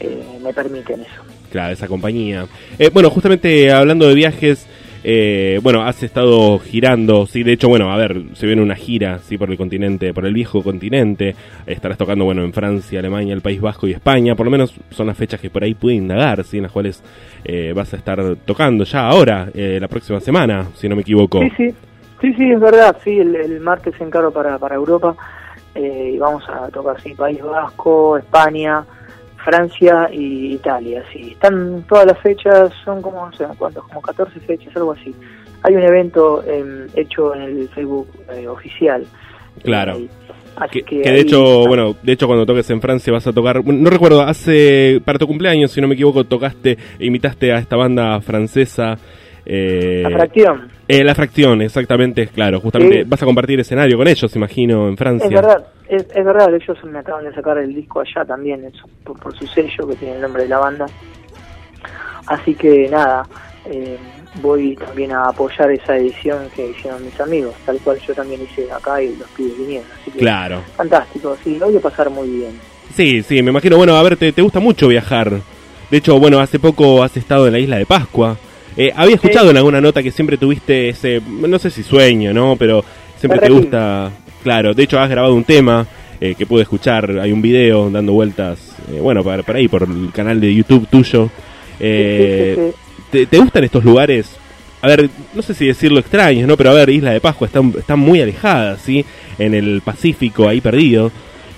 eh, 0.00 0.38
me 0.42 0.52
permiten 0.52 1.00
eso. 1.00 1.22
Claro, 1.50 1.72
esa 1.72 1.86
compañía. 1.86 2.46
Eh, 2.78 2.90
bueno, 2.92 3.10
justamente 3.10 3.72
hablando 3.72 4.08
de 4.08 4.14
viajes, 4.14 4.66
eh, 5.06 5.60
bueno, 5.62 5.82
has 5.82 6.02
estado 6.02 6.58
girando, 6.58 7.26
sí, 7.26 7.42
de 7.42 7.52
hecho, 7.52 7.68
bueno, 7.68 7.92
a 7.92 7.96
ver, 7.98 8.22
se 8.32 8.46
viene 8.46 8.62
una 8.62 8.74
gira, 8.74 9.18
sí, 9.18 9.36
por 9.36 9.50
el 9.50 9.58
continente, 9.58 10.14
por 10.14 10.24
el 10.24 10.32
viejo 10.32 10.62
continente, 10.62 11.36
estarás 11.66 11.98
tocando, 11.98 12.24
bueno, 12.24 12.42
en 12.42 12.54
Francia, 12.54 13.00
Alemania, 13.00 13.34
el 13.34 13.42
País 13.42 13.60
Vasco 13.60 13.86
y 13.86 13.92
España, 13.92 14.34
por 14.34 14.46
lo 14.46 14.50
menos 14.50 14.74
son 14.90 15.06
las 15.06 15.16
fechas 15.16 15.40
que 15.40 15.50
por 15.50 15.62
ahí 15.62 15.74
pude 15.74 15.92
indagar, 15.92 16.42
sí, 16.44 16.56
en 16.56 16.62
las 16.62 16.72
cuales 16.72 17.02
eh, 17.44 17.74
vas 17.76 17.92
a 17.92 17.98
estar 17.98 18.18
tocando 18.46 18.84
ya 18.84 19.06
ahora, 19.06 19.50
eh, 19.54 19.78
la 19.78 19.88
próxima 19.88 20.20
semana, 20.20 20.68
si 20.74 20.88
no 20.88 20.96
me 20.96 21.02
equivoco. 21.02 21.40
Sí, 21.40 21.50
sí, 21.56 21.74
sí, 22.22 22.34
sí, 22.34 22.50
es 22.50 22.60
verdad, 22.60 22.96
sí, 23.04 23.18
el, 23.18 23.36
el 23.36 23.60
martes 23.60 23.94
encaro 24.00 24.32
para, 24.32 24.58
para 24.58 24.74
Europa 24.74 25.14
eh, 25.74 26.12
y 26.14 26.18
vamos 26.18 26.48
a 26.48 26.68
tocar, 26.68 26.98
sí, 27.02 27.14
País 27.14 27.42
Vasco, 27.42 28.16
España, 28.16 28.84
Francia 29.44 30.08
y 30.12 30.54
Italia, 30.54 31.02
sí. 31.12 31.32
Están 31.32 31.84
todas 31.88 32.06
las 32.06 32.18
fechas, 32.20 32.72
son 32.84 33.02
como, 33.02 33.26
no 33.26 33.32
sé 33.36 33.44
cuántos, 33.58 33.84
como 33.84 34.00
14 34.00 34.40
fechas, 34.40 34.74
algo 34.76 34.92
así. 34.92 35.14
Hay 35.62 35.74
un 35.74 35.82
evento 35.82 36.42
em, 36.44 36.86
hecho 36.94 37.34
en 37.34 37.42
el 37.42 37.68
Facebook 37.68 38.08
eh, 38.32 38.48
oficial. 38.48 39.04
Claro. 39.62 39.96
Eh, 39.98 40.08
así 40.56 40.80
Que, 40.80 40.82
que, 40.82 41.02
que 41.02 41.10
de 41.10 41.16
ahí 41.16 41.20
hecho, 41.22 41.66
bueno, 41.66 41.94
de 42.02 42.12
hecho 42.12 42.26
cuando 42.26 42.46
toques 42.46 42.68
en 42.70 42.80
Francia 42.80 43.12
vas 43.12 43.26
a 43.26 43.32
tocar, 43.32 43.64
no 43.64 43.90
recuerdo, 43.90 44.22
hace, 44.22 45.00
para 45.04 45.18
tu 45.18 45.26
cumpleaños, 45.26 45.70
si 45.70 45.80
no 45.80 45.88
me 45.88 45.94
equivoco, 45.94 46.24
tocaste, 46.24 46.78
imitaste 46.98 47.52
a 47.52 47.58
esta 47.58 47.76
banda 47.76 48.20
francesa. 48.20 48.96
Eh, 49.46 50.00
La 50.04 50.10
fracción. 50.10 50.68
eh, 50.88 51.04
la 51.04 51.14
fracción, 51.14 51.60
exactamente, 51.62 52.26
claro, 52.28 52.60
justamente 52.60 53.02
Sí. 53.02 53.04
vas 53.06 53.22
a 53.22 53.26
compartir 53.26 53.60
escenario 53.60 53.96
con 53.98 54.08
ellos, 54.08 54.34
imagino, 54.36 54.88
en 54.88 54.96
Francia. 54.96 55.26
Es 55.26 55.32
verdad, 55.34 55.66
es, 55.88 56.06
es 56.14 56.24
verdad, 56.24 56.54
ellos 56.54 56.78
me 56.84 56.98
acaban 56.98 57.24
de 57.24 57.34
sacar 57.34 57.58
el 57.58 57.74
disco 57.74 58.00
allá 58.00 58.24
también, 58.24 58.70
por 59.04 59.36
su 59.36 59.46
sello 59.46 59.86
que 59.88 59.96
tiene 59.96 60.14
el 60.16 60.22
nombre 60.22 60.44
de 60.44 60.48
la 60.48 60.58
banda. 60.58 60.86
Así 62.26 62.54
que 62.54 62.88
nada, 62.90 63.26
eh, 63.66 63.98
voy 64.40 64.74
también 64.76 65.12
a 65.12 65.28
apoyar 65.28 65.70
esa 65.70 65.96
edición 65.96 66.38
que 66.56 66.68
hicieron 66.70 67.04
mis 67.04 67.18
amigos, 67.20 67.54
tal 67.66 67.78
cual 67.80 67.98
yo 68.06 68.14
también 68.14 68.40
hice 68.42 68.70
acá 68.72 69.02
y 69.02 69.14
los 69.16 69.28
pibes 69.30 69.58
vinieron. 69.58 69.86
Así 70.00 70.10
que 70.10 70.18
Claro. 70.20 70.62
fantástico, 70.76 71.36
sí, 71.44 71.58
lo 71.58 71.66
voy 71.66 71.76
a 71.76 71.80
pasar 71.80 72.08
muy 72.10 72.28
bien. 72.28 72.52
Sí, 72.94 73.22
sí, 73.22 73.42
me 73.42 73.50
imagino, 73.50 73.76
bueno, 73.76 73.94
a 73.96 74.02
ver, 74.02 74.16
te, 74.16 74.32
te 74.32 74.40
gusta 74.42 74.60
mucho 74.60 74.88
viajar. 74.88 75.30
De 75.90 75.96
hecho, 75.98 76.18
bueno, 76.18 76.40
hace 76.40 76.58
poco 76.58 77.02
has 77.02 77.14
estado 77.16 77.46
en 77.46 77.52
la 77.52 77.58
isla 77.58 77.76
de 77.76 77.86
Pascua. 77.86 78.36
Eh, 78.76 78.92
había 78.94 79.14
escuchado 79.14 79.50
en 79.50 79.56
alguna 79.56 79.80
nota 79.80 80.02
que 80.02 80.10
siempre 80.10 80.36
tuviste 80.36 80.88
ese, 80.88 81.20
no 81.26 81.58
sé 81.58 81.70
si 81.70 81.82
sueño, 81.82 82.32
¿no? 82.32 82.56
Pero 82.56 82.84
siempre 83.18 83.38
te 83.40 83.50
gusta, 83.50 84.10
claro, 84.42 84.74
de 84.74 84.82
hecho 84.82 84.98
has 84.98 85.08
grabado 85.08 85.34
un 85.34 85.44
tema 85.44 85.86
eh, 86.20 86.34
que 86.36 86.46
pude 86.46 86.62
escuchar, 86.62 87.18
hay 87.20 87.32
un 87.32 87.42
video 87.42 87.90
dando 87.90 88.12
vueltas, 88.12 88.58
eh, 88.92 88.98
bueno, 89.00 89.22
para, 89.22 89.42
para 89.42 89.58
ahí, 89.58 89.68
por 89.68 89.82
el 89.84 90.10
canal 90.12 90.40
de 90.40 90.54
YouTube 90.54 90.88
tuyo. 90.88 91.30
Eh, 91.78 92.54
Sí, 92.56 92.62
sí, 92.62 92.68
sí, 92.68 93.02
¿te, 93.10 93.26
te 93.26 93.38
gustan 93.38 93.64
estos 93.64 93.84
lugares? 93.84 94.36
A 94.82 94.86
ver, 94.88 95.08
no 95.34 95.40
sé 95.42 95.54
si 95.54 95.66
decirlo 95.66 95.98
extraños, 95.98 96.46
¿no? 96.46 96.56
Pero 96.56 96.70
a 96.70 96.74
ver, 96.74 96.90
Isla 96.90 97.12
de 97.12 97.20
Pascua 97.20 97.46
está, 97.46 97.60
está 97.78 97.96
muy 97.96 98.20
alejada, 98.20 98.76
¿sí? 98.76 99.04
En 99.38 99.54
el 99.54 99.80
Pacífico, 99.82 100.46
ahí 100.48 100.60
perdido. 100.60 101.10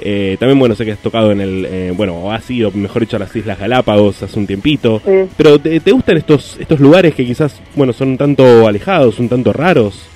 Eh, 0.08 0.36
también, 0.38 0.56
bueno, 0.60 0.76
sé 0.76 0.84
que 0.84 0.92
has 0.92 0.98
tocado 1.00 1.32
en 1.32 1.40
el, 1.40 1.64
eh, 1.68 1.92
bueno, 1.96 2.14
o 2.16 2.30
has 2.30 2.48
ido, 2.48 2.70
mejor 2.70 3.02
dicho, 3.02 3.16
a 3.16 3.18
las 3.18 3.34
Islas 3.34 3.58
Galápagos 3.58 4.22
hace 4.22 4.38
un 4.38 4.46
tiempito. 4.46 5.00
Sí. 5.04 5.28
Pero 5.36 5.58
¿te, 5.60 5.80
te 5.80 5.90
gustan 5.90 6.16
estos 6.16 6.56
estos 6.60 6.78
lugares 6.78 7.12
que 7.12 7.26
quizás, 7.26 7.60
bueno, 7.74 7.92
son 7.92 8.10
un 8.10 8.16
tanto 8.18 8.68
alejados, 8.68 9.18
un 9.18 9.28
tanto 9.28 9.52
raros? 9.52 10.06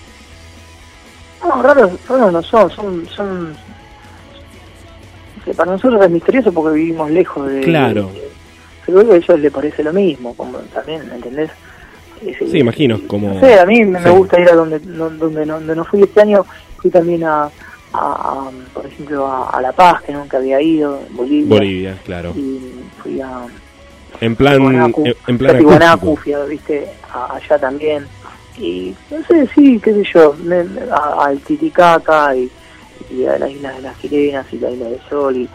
No, 1.43 1.61
raros, 1.61 1.91
raros 2.09 2.33
no 2.33 2.41
son, 2.43 2.71
son, 2.71 3.09
son... 3.09 3.49
no 3.53 5.45
sé, 5.45 5.55
para 5.55 5.73
nosotros 5.73 6.05
es 6.05 6.11
misterioso 6.11 6.53
porque 6.53 6.79
vivimos 6.79 7.11
lejos 7.11 7.51
de... 7.51 7.61
Claro. 7.63 8.11
de- 8.15 8.31
pero 8.87 9.01
a 9.13 9.17
ellos 9.17 9.39
les 9.41 9.53
parece 9.53 9.83
lo 9.83 9.93
mismo, 9.93 10.35
como 10.35 10.59
también, 10.73 11.03
¿entendés? 11.13 11.51
Es- 12.25 12.51
Sí, 12.51 12.59
imagino, 12.59 13.01
como- 13.09 13.35
No 13.35 13.41
sé, 13.41 13.59
a 13.59 13.67
mí 13.67 13.85
me, 13.85 14.01
sí. 14.03 14.09
gusta 14.11 14.41
ir 14.41 14.49
a 14.51 14.55
donde, 14.55 14.79
donde, 14.79 15.47
no, 15.47 15.55
donde 15.55 15.75
no 15.75 15.85
fui 15.85 16.03
este 16.03 16.21
año, 16.21 16.45
fui 16.77 16.91
también 16.91 17.25
a, 17.25 17.49
a- 17.93 17.99
a, 18.49 18.51
por 18.73 18.87
ejemplo, 18.87 19.27
a, 19.27 19.51
a 19.51 19.61
La 19.61 19.73
Paz, 19.73 20.03
que 20.03 20.13
nunca 20.13 20.37
había 20.39 20.61
ido, 20.61 21.01
en 21.09 21.17
Bolivia. 21.17 21.49
Bolivia, 21.57 21.99
claro. 22.05 22.33
Y 22.37 22.61
fui 23.03 23.21
a 23.21 23.47
En 24.21 24.37
plan, 24.37 24.55
en, 25.27 25.39
plan 25.39 25.83
acústico. 25.83 26.17
fui 26.23 26.33
a, 26.33 26.45
viste, 26.45 26.87
a- 27.13 27.35
allá 27.37 27.59
también. 27.59 28.07
Y 28.59 28.95
no 29.11 29.17
sé, 29.27 29.49
sí, 29.55 29.81
qué 29.83 29.93
sé 29.95 30.05
yo, 30.13 30.35
me- 30.45 30.67
al 30.93 31.39
Titicaca 31.41 32.35
y, 32.37 32.51
y 33.11 33.25
a 33.25 33.39
las 33.39 33.51
Islas 33.51 33.77
de 33.77 33.83
las 33.83 33.97
Sirenas 33.99 34.47
y 34.53 34.59
la 34.59 34.71
Isla 34.71 34.87
del 34.91 35.01
Sol. 35.09 35.37
Y 35.37 35.49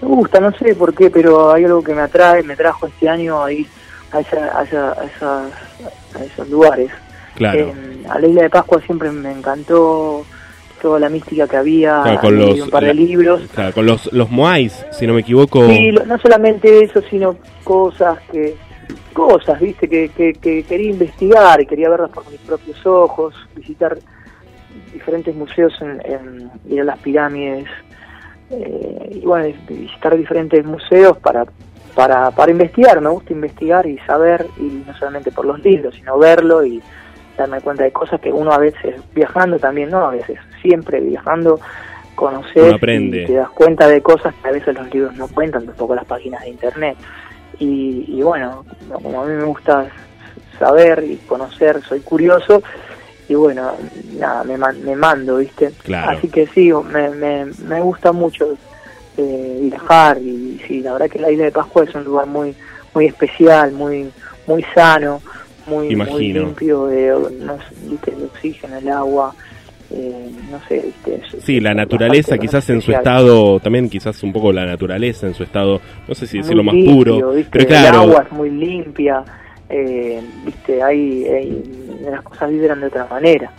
me 0.00 0.08
gusta, 0.08 0.40
no 0.40 0.52
sé 0.52 0.74
por 0.74 0.94
qué, 0.94 1.10
pero 1.10 1.52
hay 1.52 1.64
algo 1.64 1.82
que 1.82 1.94
me 1.94 2.02
atrae, 2.02 2.42
me 2.42 2.54
trajo 2.56 2.86
este 2.86 3.08
año 3.08 3.42
a 3.42 3.52
ir 3.52 3.66
a, 4.12 4.20
esa- 4.20 4.58
a, 4.58 4.62
esa- 4.64 4.92
a 4.92 5.04
esas- 5.04 5.52
a 6.20 6.24
esos 6.24 6.48
lugares. 6.48 6.90
Claro. 7.34 7.58
Eh, 7.60 8.04
a 8.08 8.18
la 8.18 8.26
Isla 8.28 8.42
de 8.42 8.50
Pascua 8.50 8.80
siempre 8.82 9.10
me 9.10 9.32
encantó 9.32 10.24
toda 10.82 10.98
la 11.00 11.08
mística 11.08 11.46
que 11.48 11.56
había, 11.56 12.02
Claro, 12.02 12.20
con 12.20 12.38
leí 12.38 12.56
los- 12.56 12.60
un 12.66 12.70
par 12.70 12.82
de 12.82 12.88
la- 12.88 12.94
libros. 12.94 13.40
Claro, 13.54 13.72
con 13.72 13.86
los, 13.86 14.12
los 14.12 14.28
Moais, 14.30 14.84
si 14.90 15.06
no 15.06 15.14
me 15.14 15.20
equivoco. 15.20 15.66
Sí, 15.68 15.92
lo- 15.92 16.04
no 16.04 16.18
solamente 16.18 16.84
eso, 16.84 17.00
sino 17.08 17.36
cosas 17.64 18.18
que 18.30 18.56
cosas, 19.14 19.60
viste, 19.60 19.88
que, 19.88 20.08
que, 20.08 20.32
que 20.32 20.62
quería 20.64 20.90
investigar 20.90 21.60
y 21.60 21.66
quería 21.66 21.88
verlas 21.90 22.10
por 22.10 22.28
mis 22.30 22.40
propios 22.40 22.84
ojos, 22.86 23.34
visitar 23.54 23.96
diferentes 24.92 25.34
museos, 25.34 25.72
en, 25.80 26.00
en- 26.04 26.50
ir 26.68 26.80
a 26.80 26.84
las 26.84 26.98
pirámides, 26.98 27.66
eh, 28.50 29.10
y 29.12 29.20
bueno, 29.20 29.54
visitar 29.68 30.16
diferentes 30.16 30.64
museos 30.64 31.16
para, 31.18 31.44
para, 31.94 32.30
para 32.30 32.52
investigar, 32.52 33.00
me 33.00 33.10
gusta 33.10 33.32
investigar 33.32 33.86
y 33.86 33.98
saber, 34.00 34.46
y 34.58 34.82
no 34.86 34.94
solamente 34.96 35.30
por 35.30 35.44
los 35.46 35.62
libros, 35.62 35.94
sino 35.94 36.18
verlo 36.18 36.64
y 36.64 36.82
darme 37.36 37.60
cuenta 37.60 37.84
de 37.84 37.92
cosas 37.92 38.20
que 38.20 38.32
uno 38.32 38.50
a 38.52 38.58
veces 38.58 38.96
viajando 39.14 39.58
también, 39.58 39.90
no 39.90 40.06
a 40.06 40.10
veces, 40.10 40.38
siempre 40.62 41.00
viajando, 41.00 41.60
aprende. 42.74 43.22
y 43.22 43.26
te 43.26 43.34
das 43.34 43.50
cuenta 43.50 43.88
de 43.88 44.00
cosas 44.00 44.34
que 44.40 44.48
a 44.48 44.52
veces 44.52 44.74
los 44.74 44.92
libros 44.94 45.16
no 45.16 45.28
cuentan, 45.28 45.66
tampoco 45.66 45.94
las 45.94 46.04
páginas 46.04 46.42
de 46.42 46.50
internet. 46.50 46.96
Y, 47.58 48.04
y 48.08 48.22
bueno, 48.22 48.64
como 49.02 49.22
a 49.22 49.26
mí 49.26 49.34
me 49.34 49.44
gusta 49.44 49.86
saber 50.58 51.04
y 51.04 51.16
conocer, 51.28 51.82
soy 51.82 52.00
curioso, 52.00 52.62
y 53.28 53.34
bueno, 53.34 53.72
nada, 54.18 54.44
me, 54.44 54.56
me 54.56 54.96
mando, 54.96 55.38
¿viste? 55.38 55.72
Claro. 55.82 56.16
Así 56.16 56.28
que 56.28 56.46
sí, 56.48 56.70
me, 56.92 57.10
me, 57.10 57.46
me 57.66 57.80
gusta 57.80 58.12
mucho 58.12 58.56
eh, 59.16 59.58
viajar 59.62 60.18
y 60.18 60.60
sí, 60.66 60.80
la 60.80 60.92
verdad 60.94 61.10
que 61.10 61.18
la 61.18 61.30
isla 61.30 61.44
de 61.44 61.52
Pascua 61.52 61.84
es 61.84 61.94
un 61.94 62.04
lugar 62.04 62.26
muy 62.26 62.54
muy 62.94 63.06
especial, 63.06 63.72
muy 63.72 64.10
muy 64.46 64.64
sano, 64.74 65.20
muy, 65.66 65.94
muy 65.94 66.32
limpio, 66.32 66.86
de, 66.86 67.08
no 67.40 67.56
sé, 67.58 67.74
¿viste? 67.88 68.10
el 68.12 68.24
oxígeno, 68.24 68.76
el 68.76 68.88
agua, 68.88 69.34
eh, 69.94 70.30
no 70.50 70.58
sé, 70.68 70.80
¿viste? 70.84 71.14
Es- 71.36 71.44
Sí, 71.44 71.60
la 71.60 71.74
naturaleza 71.74 72.38
quizás 72.38 72.68
en 72.70 72.80
su 72.80 72.92
estado, 72.92 73.60
también 73.60 73.88
quizás 73.88 74.22
un 74.22 74.32
poco 74.32 74.52
la 74.52 74.64
naturaleza 74.66 75.26
en 75.26 75.34
su 75.34 75.42
estado, 75.42 75.80
no 76.08 76.14
sé 76.14 76.26
si 76.26 76.38
decirlo 76.38 76.62
más 76.62 76.74
limpio, 76.74 76.94
puro, 77.16 77.32
¿viste? 77.32 77.50
pero 77.50 77.62
El 77.64 77.68
claro, 77.68 77.98
agua 78.00 78.22
es 78.26 78.32
muy 78.32 78.50
limpia, 78.50 79.22
eh, 79.68 80.20
viste, 80.44 80.82
hay, 80.82 81.24
hay- 81.24 81.98
las 82.10 82.22
cosas 82.22 82.50
vibran 82.50 82.80
de 82.80 82.86
otra 82.86 83.06
manera. 83.06 83.50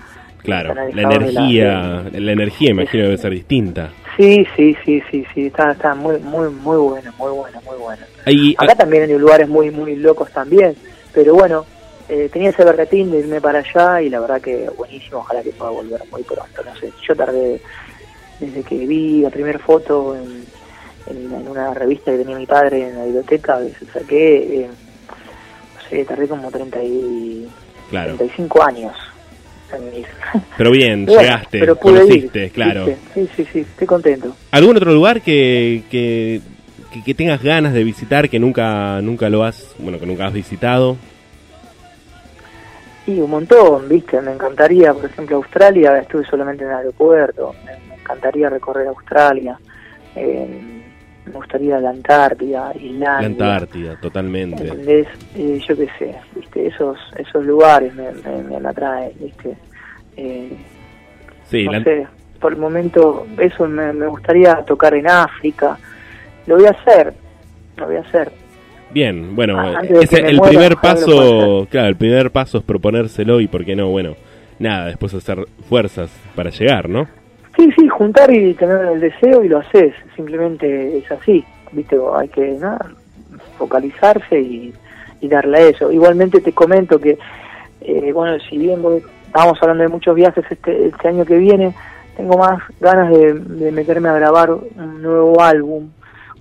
claro, 0.44 0.74
la 0.76 0.84
de 0.86 0.94
la- 0.94 1.02
energía, 1.04 2.04
la 2.12 2.32
energía 2.34 2.72
imagino 2.72 3.04
debe 3.06 3.18
ser 3.18 3.32
distinta. 3.32 3.90
Sí, 4.18 4.46
sí, 4.56 4.76
sí, 4.86 5.02
sí, 5.10 5.26
sí, 5.34 5.46
está, 5.48 5.72
está 5.72 5.96
muy, 5.96 6.20
muy, 6.20 6.50
muy 6.50 6.78
bueno, 6.78 7.12
muy 7.18 7.32
bueno, 7.32 7.60
muy 7.66 7.78
bueno. 7.78 8.04
Ahí, 8.26 8.54
Acá 8.58 8.76
también 8.76 9.04
hay 9.04 9.18
lugares 9.18 9.48
muy, 9.50 9.72
muy 9.72 9.96
locos 9.96 10.30
también, 10.32 10.76
pero 11.14 11.34
bueno, 11.34 11.66
eh, 12.10 12.30
tenía 12.32 12.50
ese 12.50 12.64
berretín 12.66 13.12
de 13.12 13.20
irme 13.20 13.40
para 13.40 13.60
allá 13.60 14.02
y 14.02 14.10
la 14.10 14.20
verdad 14.20 14.42
que 14.42 14.70
buenísimo, 14.78 15.20
ojalá 15.20 15.42
que 15.42 15.52
pueda 15.52 15.72
volver 15.72 16.02
muy 16.12 16.24
pronto, 16.24 16.64
no 16.64 16.76
sé, 16.76 16.92
yo 17.08 17.16
tardé 17.16 17.62
desde 18.40 18.64
que 18.64 18.86
vi 18.86 19.22
la 19.22 19.30
primera 19.30 19.60
foto 19.60 20.16
en, 20.16 20.44
en, 21.08 21.34
en 21.34 21.48
una 21.48 21.74
revista 21.74 22.12
que 22.12 22.18
tenía 22.18 22.38
mi 22.38 22.46
padre 22.46 22.90
en 22.90 22.98
la 22.98 23.06
biblioteca, 23.06 23.60
que 23.80 23.86
saqué, 23.86 24.62
eh, 24.64 24.68
no 24.68 25.90
sé, 25.90 26.04
tardé 26.06 26.28
como 26.28 26.52
30 26.52 26.84
y, 26.84 27.48
claro, 27.90 28.16
35 28.16 28.64
años 28.64 28.94
en 29.74 30.00
ir. 30.00 30.06
pero 30.58 30.72
bien, 30.72 31.06
Bueno, 31.06 31.22
llegaste, 31.22 31.60
pero 31.60 31.76
pude 31.76 32.02
conociste, 32.02 32.46
ir, 32.46 32.52
claro. 32.52 32.86
¿viste? 32.86 33.02
Sí, 33.14 33.30
sí, 33.36 33.48
sí, 33.52 33.60
estoy 33.60 33.88
contento. 33.88 34.36
¿Algún 34.52 34.76
otro 34.78 34.94
lugar 34.94 35.22
que, 35.22 35.84
que, 35.90 36.42
que, 36.92 37.04
que 37.04 37.14
tengas 37.14 37.42
ganas 37.42 37.74
de 37.74 37.84
visitar 37.84 38.30
que 38.30 38.40
nunca 38.40 39.02
nunca 39.02 39.30
lo 39.30 39.44
has, 39.44 39.74
bueno, 39.80 40.00
que 40.00 40.06
nunca 40.06 40.28
has 40.28 40.34
visitado? 40.34 40.98
Sí, 43.06 43.20
un 43.20 43.30
montón, 43.32 43.90
viste, 43.90 44.22
me 44.22 44.32
encantaría, 44.32 44.94
por 44.94 45.06
ejemplo, 45.06 45.38
Australia, 45.38 45.98
estuve 46.00 46.26
solamente 46.26 46.64
en 46.64 46.70
el 46.72 46.78
aeropuerto, 46.78 47.54
me, 47.66 47.94
encantaría 47.96 48.50
recorrer 48.50 48.88
Australia, 48.88 49.58
eh, 50.16 50.62
me 51.26 51.32
gustaría 51.32 51.80
la 51.80 51.90
Antártida, 51.90 52.72
Islandia, 52.76 53.20
La 53.20 53.26
Antártida, 53.26 53.96
totalmente. 54.00 54.64
¿entendés? 54.68 55.08
Eh, 55.36 55.60
yo 55.68 55.76
qué 55.78 55.88
sé, 56.00 56.16
viste, 56.36 56.68
esos 56.68 56.98
esos 57.18 57.46
lugares 57.46 57.94
me, 57.96 58.12
me, 58.12 58.60
me 58.60 58.70
atraen, 58.70 59.12
viste, 59.20 59.58
eh, 60.18 60.56
Sí, 61.50 61.66
no 61.66 61.74
la- 61.74 61.84
sé, 61.84 62.08
por 62.40 62.54
el 62.54 62.60
momento 62.60 63.26
eso 63.38 63.68
me, 63.68 63.92
me 63.94 64.08
gustaría 64.08 64.56
tocar 64.66 64.94
en 64.96 65.08
África, 65.10 65.78
lo 66.48 66.56
voy 66.56 66.66
a 66.66 66.72
hacer, 66.72 67.14
lo 67.78 67.86
voy 67.86 67.98
a 67.98 68.02
hacer, 68.02 68.32
Bien, 68.94 69.36
bueno, 69.36 69.60
Ah, 69.60 69.82
ese- 69.90 70.20
el 70.28 70.38
muera, 70.38 70.50
primer 70.50 70.76
paso, 70.82 71.68
claro, 71.70 71.88
el 71.88 71.96
primer 71.96 72.32
paso 72.32 72.60
es 72.60 72.64
proponérselo 72.64 73.40
y 73.42 73.48
por 73.48 73.66
qué 73.66 73.76
no, 73.76 73.90
bueno, 73.90 74.16
nada, 74.60 74.86
después 74.88 75.14
hacer 75.14 75.46
fuerzas 75.68 76.12
para 76.36 76.50
llegar, 76.52 76.88
¿no? 76.90 77.08
Sí, 77.58 77.70
sí, 77.78 77.88
juntar 77.88 78.32
y 78.32 78.54
tener 78.54 78.86
el 78.94 79.00
deseo 79.00 79.44
y 79.44 79.50
lo 79.50 79.60
haces, 79.60 79.94
simplemente 80.16 80.98
es 80.98 81.12
así, 81.12 81.44
viste, 81.72 81.98
hay 82.16 82.28
que 82.30 82.52
nada, 82.60 82.92
focalizarse 83.58 84.40
y, 84.40 84.74
y 85.22 85.28
darle 85.28 85.58
a 85.58 85.68
eso. 85.70 85.92
Igualmente 85.92 86.42
te 86.42 86.52
comento 86.52 87.00
que, 87.00 87.18
eh, 87.82 88.12
bueno, 88.14 88.38
si 88.50 88.58
bien 88.58 88.82
voy- 88.82 89.04
estábamos 89.28 89.58
hablando 89.62 89.84
de 89.84 89.90
muchos 89.90 90.16
viajes 90.16 90.44
este, 90.50 90.88
este 90.88 91.08
año 91.08 91.26
que 91.26 91.38
viene, 91.38 91.74
tengo 92.18 92.38
más 92.38 92.62
ganas 92.80 93.10
de, 93.12 93.34
de 93.34 93.72
meterme 93.72 94.10
a 94.10 94.14
grabar 94.14 94.52
un 94.52 95.02
nuevo 95.02 95.42
álbum, 95.42 95.90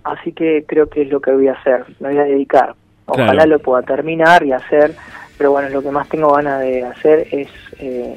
así 0.05 0.33
que 0.33 0.65
creo 0.67 0.89
que 0.89 1.03
es 1.03 1.09
lo 1.09 1.21
que 1.21 1.33
voy 1.33 1.49
a 1.49 1.53
hacer, 1.53 1.85
me 2.01 2.11
voy 2.11 2.19
a 2.19 2.25
dedicar. 2.25 2.75
Ojalá 3.07 3.47
lo 3.47 3.59
pueda 3.59 3.83
terminar 3.83 4.45
y 4.45 4.53
hacer, 4.53 4.95
pero 5.37 5.53
bueno, 5.53 5.69
lo 5.69 5.83
que 5.83 5.91
más 5.91 6.09
tengo 6.09 6.33
ganas 6.33 6.61
de 6.61 6.85
hacer 6.85 7.27
es 7.31 7.49
eh, 7.79 8.17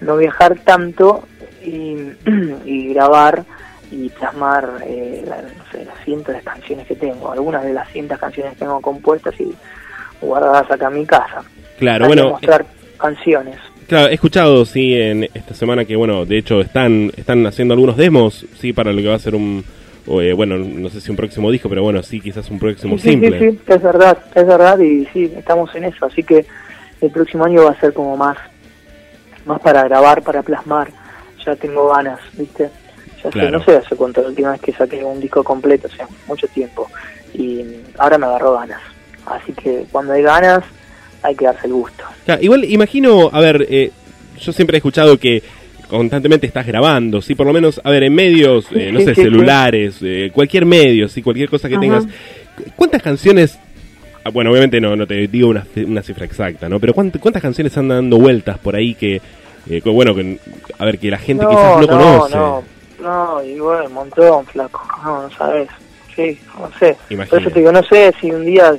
no 0.00 0.16
viajar 0.16 0.58
tanto 0.60 1.24
y, 1.64 1.96
y 2.64 2.92
grabar 2.92 3.44
y 3.90 4.08
plasmar 4.10 4.68
eh, 4.86 5.24
no 5.26 5.72
sé, 5.72 5.84
las 5.84 6.04
cientos 6.04 6.34
de 6.34 6.42
canciones 6.42 6.86
que 6.86 6.94
tengo, 6.94 7.32
algunas 7.32 7.64
de 7.64 7.72
las 7.72 7.88
cientos 7.88 8.18
canciones 8.18 8.52
que 8.52 8.60
tengo 8.60 8.80
compuestas 8.80 9.34
y 9.40 9.54
guardadas 10.20 10.70
acá 10.70 10.88
en 10.88 10.94
mi 10.94 11.06
casa. 11.06 11.42
Claro, 11.78 12.06
bueno. 12.06 12.30
Mostrar 12.30 12.66
canciones. 12.98 13.56
Claro, 13.86 14.08
he 14.08 14.14
escuchado, 14.14 14.66
sí, 14.66 14.94
en 14.94 15.24
esta 15.32 15.54
semana 15.54 15.86
que, 15.86 15.96
bueno, 15.96 16.26
de 16.26 16.36
hecho 16.36 16.60
están 16.60 17.10
están 17.16 17.46
haciendo 17.46 17.72
algunos 17.72 17.96
demos, 17.96 18.44
sí, 18.58 18.74
para 18.74 18.92
lo 18.92 19.00
que 19.00 19.08
va 19.08 19.14
a 19.14 19.18
ser 19.18 19.34
un, 19.34 19.64
eh, 20.08 20.32
bueno, 20.32 20.56
no 20.56 20.88
sé 20.88 21.00
si 21.00 21.10
un 21.10 21.16
próximo 21.16 21.50
disco, 21.50 21.68
pero 21.68 21.82
bueno, 21.82 22.02
sí, 22.02 22.20
quizás 22.20 22.50
un 22.50 22.58
próximo 22.58 22.96
sí, 22.96 23.10
simple. 23.10 23.38
Sí, 23.38 23.50
sí, 23.50 23.72
es 23.72 23.82
verdad, 23.82 24.18
es 24.34 24.46
verdad 24.46 24.78
y 24.78 25.04
sí, 25.06 25.32
estamos 25.36 25.74
en 25.74 25.84
eso, 25.84 26.06
así 26.06 26.22
que 26.22 26.46
el 27.00 27.10
próximo 27.10 27.44
año 27.44 27.64
va 27.64 27.72
a 27.72 27.80
ser 27.80 27.92
como 27.92 28.16
más, 28.16 28.38
más 29.44 29.60
para 29.60 29.84
grabar, 29.84 30.22
para 30.22 30.42
plasmar, 30.42 30.88
ya 31.44 31.54
tengo 31.56 31.88
ganas, 31.88 32.20
¿viste? 32.32 32.70
Ya 33.22 33.32
sé, 33.32 33.50
no 33.50 33.62
sé 33.64 33.76
hace 33.76 33.96
cuánto, 33.96 34.22
la 34.22 34.28
última 34.28 34.52
vez 34.52 34.60
que 34.60 34.72
saqué 34.72 35.04
un 35.04 35.20
disco 35.20 35.44
completo, 35.44 35.88
o 35.88 35.90
sea, 35.90 36.08
mucho 36.26 36.46
tiempo, 36.48 36.88
y 37.34 37.64
ahora 37.98 38.16
me 38.16 38.26
agarró 38.26 38.54
ganas, 38.54 38.80
así 39.26 39.52
que 39.52 39.84
cuando 39.92 40.14
hay 40.14 40.22
ganas 40.22 40.64
hay 41.22 41.34
que 41.34 41.44
darse 41.44 41.66
el 41.66 41.74
gusto. 41.74 42.04
igual 42.40 42.64
imagino, 42.64 43.28
a 43.32 43.40
ver, 43.40 43.66
eh, 43.68 43.90
yo 44.38 44.52
siempre 44.52 44.76
he 44.76 44.78
escuchado 44.78 45.18
que 45.18 45.42
constantemente 45.88 46.46
estás 46.46 46.66
grabando, 46.66 47.20
sí, 47.20 47.34
por 47.34 47.46
lo 47.46 47.52
menos, 47.52 47.80
a 47.82 47.90
ver, 47.90 48.04
en 48.04 48.14
medios, 48.14 48.66
eh, 48.72 48.90
no 48.92 49.00
sé, 49.00 49.14
celulares, 49.14 49.96
eh, 50.02 50.30
cualquier 50.32 50.64
medio, 50.64 51.08
sí, 51.08 51.22
cualquier 51.22 51.48
cosa 51.48 51.68
que 51.68 51.78
tengas. 51.78 52.06
¿Cuántas 52.76 53.02
canciones 53.02 53.58
ah, 54.24 54.30
bueno, 54.30 54.50
obviamente 54.50 54.80
no, 54.80 54.96
no 54.96 55.06
te 55.06 55.26
digo 55.28 55.48
una, 55.48 55.66
una 55.86 56.02
cifra 56.02 56.24
exacta, 56.24 56.68
¿no? 56.68 56.78
Pero 56.78 56.92
¿cuántas, 56.94 57.42
canciones 57.42 57.76
andan 57.76 57.98
dando 57.98 58.18
vueltas 58.18 58.58
por 58.58 58.76
ahí 58.76 58.94
que, 58.94 59.20
bueno, 59.84 60.14
que, 60.14 60.38
a 60.78 60.84
ver, 60.84 60.98
que 60.98 61.10
la 61.10 61.18
gente 61.18 61.46
quizás 61.48 61.80
no, 61.80 61.86
conoce? 61.86 62.36
No, 62.36 62.62
no, 63.00 63.44
igual, 63.44 63.86
un 63.86 63.92
montón, 63.94 64.46
flaco, 64.46 64.86
no, 65.04 65.22
no 65.22 65.30
sabes, 65.30 65.68
sí, 66.14 66.38
no 66.58 66.70
sé. 66.78 66.96
Por 67.28 67.40
eso 67.40 67.50
te 67.50 67.60
digo, 67.60 67.72
no 67.72 67.82
sé 67.84 68.12
si 68.20 68.30
un 68.30 68.44
día 68.44 68.74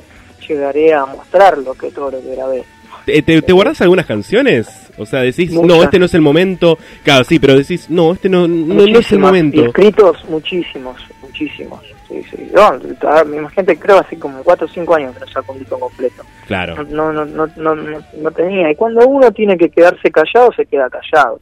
llegaré 0.46 0.92
a 0.92 1.06
mostrar 1.06 1.58
lo 1.58 1.74
que 1.74 1.90
todo 1.90 2.10
lo 2.10 2.20
que 2.20 2.34
grabé. 2.34 2.64
¿Te, 3.06 3.22
te, 3.22 3.52
guardas 3.52 3.80
algunas 3.80 4.06
canciones? 4.06 4.89
O 5.00 5.06
sea, 5.06 5.22
decís, 5.22 5.52
no, 5.52 5.82
este 5.82 5.98
no 5.98 6.04
es 6.04 6.14
el 6.14 6.20
momento. 6.20 6.78
Claro, 7.02 7.24
sí, 7.24 7.38
pero 7.38 7.56
decís, 7.56 7.88
no, 7.88 8.12
este 8.12 8.28
no, 8.28 8.46
no, 8.46 8.84
es 8.84 9.12
el 9.12 9.18
momento. 9.18 9.64
escritos 9.64 10.24
muchísimos, 10.28 11.00
muchísimos. 11.22 11.80
Sí, 12.06 12.22
sí. 12.30 12.50
No, 12.52 12.76
imagínate, 13.24 13.78
creo 13.78 13.98
hace 13.98 14.18
como 14.18 14.42
4 14.42 14.66
o 14.66 14.68
5 14.68 14.94
años 14.94 15.14
que 15.14 15.20
no 15.20 15.26
saco 15.28 15.52
un 15.52 15.60
disco 15.60 15.78
completo. 15.78 16.22
Claro. 16.46 16.84
No, 16.84 17.12
no, 17.12 17.24
no, 17.24 17.46
no, 17.56 17.74
no, 17.74 18.30
tenía. 18.32 18.70
Y 18.70 18.74
cuando 18.74 19.06
uno 19.06 19.30
tiene 19.30 19.56
que 19.56 19.70
quedarse 19.70 20.10
callado, 20.10 20.52
se 20.52 20.66
queda 20.66 20.90
callado. 20.90 21.40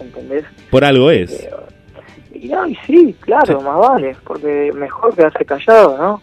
¿Entendés? 0.00 0.44
Por 0.70 0.84
algo 0.84 1.10
es. 1.10 1.30
Eh, 1.32 1.50
y, 2.34 2.52
y 2.52 2.78
sí, 2.86 3.16
claro, 3.20 3.60
más 3.60 3.78
vale. 3.78 4.16
Porque 4.24 4.72
mejor 4.74 5.14
quedarse 5.14 5.44
callado, 5.44 5.96
¿no? 5.96 6.22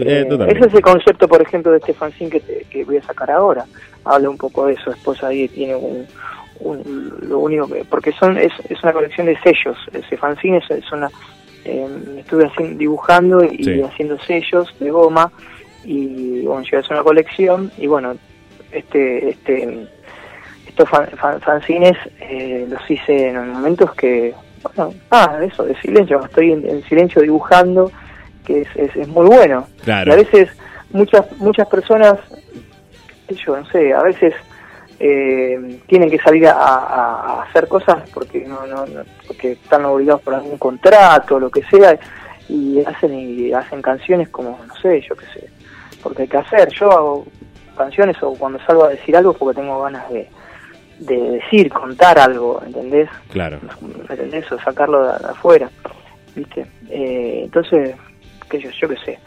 Eh, 0.00 0.26
ese 0.48 0.66
es 0.66 0.74
el 0.74 0.80
concepto, 0.80 1.28
por 1.28 1.42
ejemplo, 1.42 1.72
de 1.72 1.78
este 1.78 1.94
fanzine 1.94 2.30
que, 2.30 2.66
que 2.70 2.84
voy 2.84 2.98
a 2.98 3.02
sacar 3.02 3.30
ahora. 3.30 3.64
Habla 4.04 4.30
un 4.30 4.38
poco 4.38 4.66
de 4.66 4.74
eso. 4.74 4.90
Después 4.90 5.22
ahí 5.22 5.48
tiene 5.48 5.74
un, 5.74 6.06
lo 7.22 7.38
único 7.40 7.68
que. 7.68 7.84
Porque 7.84 8.12
son 8.12 8.36
es, 8.38 8.52
es 8.68 8.82
una 8.82 8.92
colección 8.92 9.26
de 9.26 9.38
sellos. 9.40 9.76
Ese 9.92 10.16
fanzine 10.16 10.62
es, 10.68 10.92
una. 10.92 11.10
Em, 11.64 12.18
estuve 12.18 12.46
haciendo, 12.46 12.78
dibujando 12.78 13.44
y 13.44 13.82
haciendo 13.82 14.18
sellos 14.20 14.74
de 14.78 14.90
goma. 14.90 15.32
Y 15.84 16.42
bueno, 16.42 16.62
hacer 16.62 16.92
una 16.92 17.02
colección. 17.02 17.70
Y 17.78 17.86
bueno, 17.86 18.14
este. 18.72 19.30
este 19.30 19.88
estos 20.68 20.90
fanzines 21.40 21.96
eh, 22.20 22.64
los 22.68 22.88
hice 22.88 23.30
en 23.30 23.50
momentos 23.50 23.92
que. 23.94 24.32
Bueno, 24.62 24.94
ah, 25.10 25.38
eso, 25.42 25.64
de 25.64 25.74
silencio. 25.80 26.24
Estoy 26.24 26.52
en 26.52 26.84
silencio 26.84 27.22
dibujando 27.22 27.90
que 28.48 28.62
es, 28.62 28.96
es, 28.96 29.06
muy 29.08 29.26
bueno. 29.26 29.66
Y 29.86 29.90
a 29.90 30.16
veces 30.16 30.48
muchas 30.90 31.30
muchas 31.38 31.68
personas, 31.68 32.18
yo 33.28 33.56
no 33.56 33.66
sé, 33.66 33.92
a 33.92 34.02
veces 34.02 34.34
eh, 34.98 35.80
tienen 35.86 36.10
que 36.10 36.18
salir 36.18 36.48
a, 36.48 37.42
hacer 37.42 37.68
cosas 37.68 38.08
porque 38.12 38.40
no, 38.40 38.66
no, 38.66 38.84
porque 39.26 39.52
están 39.52 39.84
obligados 39.84 40.22
por 40.22 40.34
algún 40.34 40.58
contrato 40.58 41.36
o 41.36 41.40
lo 41.40 41.50
que 41.50 41.62
sea 41.64 41.98
y 42.48 42.82
hacen 42.84 43.14
y 43.14 43.52
hacen 43.52 43.82
canciones 43.82 44.30
como 44.30 44.58
no 44.66 44.74
sé 44.76 45.02
yo 45.02 45.14
qué 45.14 45.26
sé 45.26 45.50
porque 46.02 46.22
hay 46.22 46.28
que 46.28 46.38
hacer. 46.38 46.68
Yo 46.70 46.90
hago 46.90 47.26
canciones 47.76 48.16
o 48.22 48.32
cuando 48.34 48.58
salgo 48.64 48.84
a 48.84 48.88
decir 48.88 49.16
algo 49.16 49.34
porque 49.34 49.60
tengo 49.60 49.82
ganas 49.82 50.08
de, 50.10 50.28
de 51.00 51.16
decir 51.32 51.70
contar 51.70 52.18
algo 52.18 52.62
entendés 52.64 53.08
claro. 53.30 53.58
Entendés 54.08 54.50
o 54.50 54.58
sacarlo 54.58 55.04
de, 55.04 55.12
afuera 55.28 55.70
viste 56.34 56.66
eh, 56.90 57.42
entonces 57.44 57.94
que 58.48 58.60
yo, 58.60 58.70
yo 58.70 58.88
qué 58.88 58.96
sé. 59.04 59.18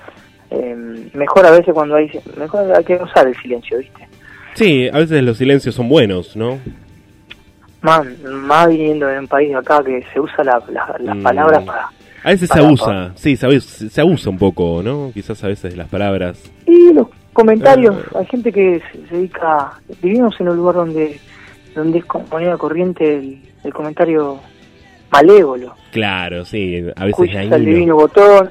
Eh, 0.50 0.76
mejor 1.14 1.46
a 1.46 1.52
veces 1.52 1.74
cuando 1.74 1.96
hay, 1.96 2.12
mejor 2.38 2.74
hay 2.76 2.84
que 2.84 2.96
usar 2.96 3.28
el 3.28 3.36
silencio, 3.42 3.78
¿viste? 3.78 4.08
Sí, 4.54 4.90
a 4.92 4.98
veces 4.98 5.24
los 5.24 5.38
silencios 5.38 5.76
son 5.76 5.88
buenos, 5.88 6.36
¿no? 6.36 6.60
Más, 7.82 8.06
más 8.24 8.68
viniendo 8.68 9.10
en 9.10 9.20
un 9.20 9.28
país 9.28 9.56
acá 9.56 9.84
que 9.84 10.04
se 10.14 10.20
usa 10.20 10.44
la, 10.44 10.62
las 11.00 11.16
mm. 11.16 11.24
palabras 11.24 11.64
para... 11.64 11.90
A 12.24 12.30
veces 12.30 12.50
se 12.50 12.60
abusa, 12.60 13.12
sí, 13.16 13.36
se, 13.36 13.60
se 13.62 14.02
abusa 14.02 14.30
un 14.30 14.38
poco, 14.38 14.82
¿no? 14.84 15.12
Quizás 15.14 15.44
a 15.44 15.48
veces 15.48 15.76
las 15.76 15.88
palabras. 15.88 16.52
Y 16.68 16.94
los 16.94 17.08
comentarios, 17.34 17.96
ah. 18.14 18.20
hay 18.20 18.26
gente 18.28 18.52
que 18.52 18.82
se, 18.92 19.16
dedica, 19.16 19.72
vivimos 20.02 20.40
en 20.40 20.50
un 20.50 20.58
lugar 20.58 20.76
donde 20.76 21.20
donde 21.76 22.00
es 22.00 22.06
moneda 22.30 22.58
corriente 22.58 23.18
el, 23.18 23.42
el 23.64 23.74
comentario 23.74 24.40
malévolo. 25.10 25.76
Claro, 25.92 26.46
sí, 26.46 26.84
a 26.96 27.06
veces 27.06 27.36
hay 27.36 27.52
el 27.52 27.66
divino 27.66 27.96
botón, 27.96 28.50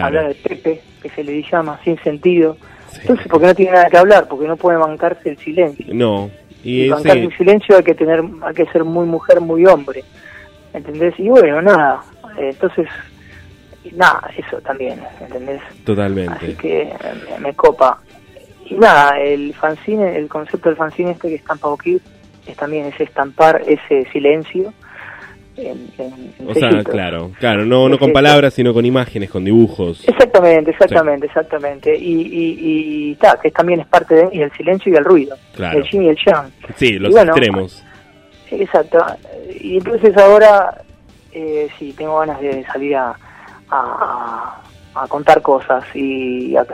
hablar 0.00 0.28
de 0.28 0.34
Pepe, 0.34 0.80
que 1.02 1.08
se 1.10 1.24
le 1.24 1.42
llama, 1.42 1.78
sin 1.84 1.98
sentido. 2.02 2.56
Entonces, 3.00 3.26
porque 3.28 3.46
no 3.46 3.54
tiene 3.54 3.72
nada 3.72 3.90
que 3.90 3.98
hablar, 3.98 4.28
porque 4.28 4.46
no 4.46 4.56
puede 4.56 4.78
bancarse 4.78 5.30
el 5.30 5.38
silencio. 5.38 5.86
No. 5.92 6.30
Y, 6.62 6.88
bancarse 6.88 7.24
el 7.24 7.36
silencio 7.36 7.76
hay 7.76 7.82
que 7.82 7.94
tener, 7.94 8.22
hay 8.42 8.54
que 8.54 8.66
ser 8.66 8.84
muy 8.84 9.06
mujer, 9.06 9.40
muy 9.40 9.66
hombre. 9.66 10.04
¿Entendés? 10.72 11.14
Y 11.18 11.28
bueno, 11.28 11.62
nada. 11.62 12.02
Entonces, 12.38 12.88
nada, 13.92 14.30
eso 14.36 14.60
también, 14.60 15.00
¿entendés? 15.20 15.60
Totalmente. 15.84 16.32
Así 16.32 16.54
que 16.54 16.92
me, 17.38 17.54
copa. 17.54 18.00
Y 18.66 18.74
nada, 18.74 19.18
el 19.20 19.54
fanzine, 19.54 20.16
el 20.16 20.28
concepto 20.28 20.68
del 20.68 20.76
fanzine 20.76 21.12
este 21.12 21.28
que 21.28 21.34
estampa 21.36 21.68
Kid 21.82 22.00
es 22.46 22.56
también 22.56 22.86
ese 22.86 23.04
estampar 23.04 23.62
ese 23.66 24.06
silencio 24.10 24.72
o 25.56 26.54
sea, 26.54 26.82
claro, 26.82 27.30
claro, 27.38 27.64
no, 27.64 27.88
no 27.88 27.98
con 27.98 28.12
palabras, 28.12 28.54
sino 28.54 28.74
con 28.74 28.84
imágenes, 28.84 29.30
con 29.30 29.44
dibujos. 29.44 30.06
Exactamente, 30.08 30.72
exactamente, 30.72 31.26
exactamente. 31.26 31.96
Y, 31.96 32.22
y, 32.22 33.10
y 33.12 33.18
que 33.40 33.50
también 33.52 33.80
es 33.80 33.86
parte 33.86 34.16
de 34.16 34.28
y 34.32 34.42
el 34.42 34.50
silencio 34.52 34.92
y 34.92 34.96
el 34.96 35.04
ruido, 35.04 35.36
claro. 35.54 35.78
el 35.78 35.84
yin 35.88 36.02
y 36.02 36.08
el 36.08 36.16
yang. 36.16 36.50
Sí, 36.74 36.98
los 36.98 37.14
extremos. 37.14 37.84
Exacto. 38.50 38.98
Y 39.60 39.76
entonces 39.76 40.16
ahora, 40.16 40.82
eh, 41.32 41.68
sí, 41.78 41.94
tengo 41.96 42.18
ganas 42.18 42.40
de 42.40 42.64
salir 42.64 42.96
a, 42.96 43.14
a, 43.70 45.06
contar 45.08 45.40
cosas 45.40 45.84
y 45.94 46.56
a, 46.56 46.64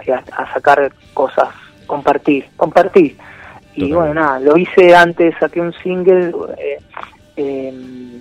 sacar 0.54 0.90
cosas, 1.12 1.48
compartir, 1.86 2.46
compartir. 2.56 3.16
Y 3.74 3.92
bueno, 3.92 4.14
nada, 4.14 4.40
lo 4.40 4.56
hice 4.56 4.94
antes, 4.94 5.34
saqué 5.38 5.60
un 5.60 5.72
single. 5.74 6.32
Eh, 6.58 6.78
eh, 7.36 8.20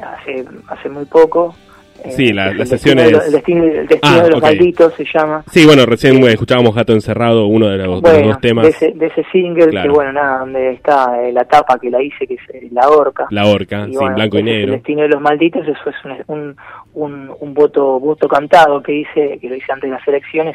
hace, 0.00 0.44
hace 0.68 0.88
muy 0.88 1.04
poco. 1.04 1.54
Sí, 2.10 2.32
las 2.32 2.68
sesiones... 2.68 3.12
el 3.12 3.32
destino, 3.32 3.64
ah, 4.02 4.22
de 4.22 4.30
los 4.30 4.40
malditos 4.40 4.94
se 4.94 5.04
llama. 5.04 5.42
Sí, 5.50 5.64
bueno, 5.64 5.86
recién 5.86 6.22
escuchábamos 6.24 6.74
Gato 6.74 6.92
Encerrado, 6.92 7.46
uno 7.46 7.68
de 7.68 7.78
los, 7.78 8.02
dos 8.02 8.40
temas. 8.40 8.64
De 8.64 8.70
ese, 8.70 8.92
de 8.92 9.06
ese 9.06 9.24
single, 9.32 9.70
que 9.70 9.88
bueno, 9.88 10.12
nada, 10.12 10.40
donde 10.40 10.72
está 10.72 11.20
eh, 11.22 11.32
la 11.32 11.44
tapa 11.44 11.78
que 11.78 11.90
la 11.90 12.02
hice, 12.02 12.26
que 12.26 12.34
es 12.34 12.40
eh, 12.52 12.68
La 12.70 12.88
Orca. 12.88 13.26
La 13.30 13.46
Orca, 13.46 13.86
sí, 13.86 13.96
blanco 14.14 14.38
y 14.38 14.42
negro. 14.42 14.74
El 14.74 14.78
destino 14.78 15.02
de 15.02 15.08
los 15.08 15.20
malditos, 15.20 15.66
eso 15.66 15.90
es 15.90 15.96
un, 16.26 16.56
un, 16.94 17.30
un, 17.40 17.54
voto 17.54 17.98
voto 17.98 18.28
cantado 18.28 18.82
que 18.82 18.92
hice, 18.92 19.38
que 19.40 19.48
lo 19.48 19.56
hice 19.56 19.72
antes 19.72 19.90
de 19.90 19.96
las 19.96 20.06
elecciones, 20.06 20.54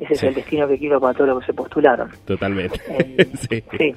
ese 0.00 0.14
es 0.14 0.22
el 0.22 0.34
destino 0.34 0.66
que 0.66 0.78
quiero 0.78 0.98
para 0.98 1.12
todos 1.12 1.28
los 1.28 1.40
que 1.40 1.46
se 1.46 1.52
postularon. 1.52 2.08
Totalmente. 2.24 2.80
sí. 3.50 3.62
sí. 3.78 3.94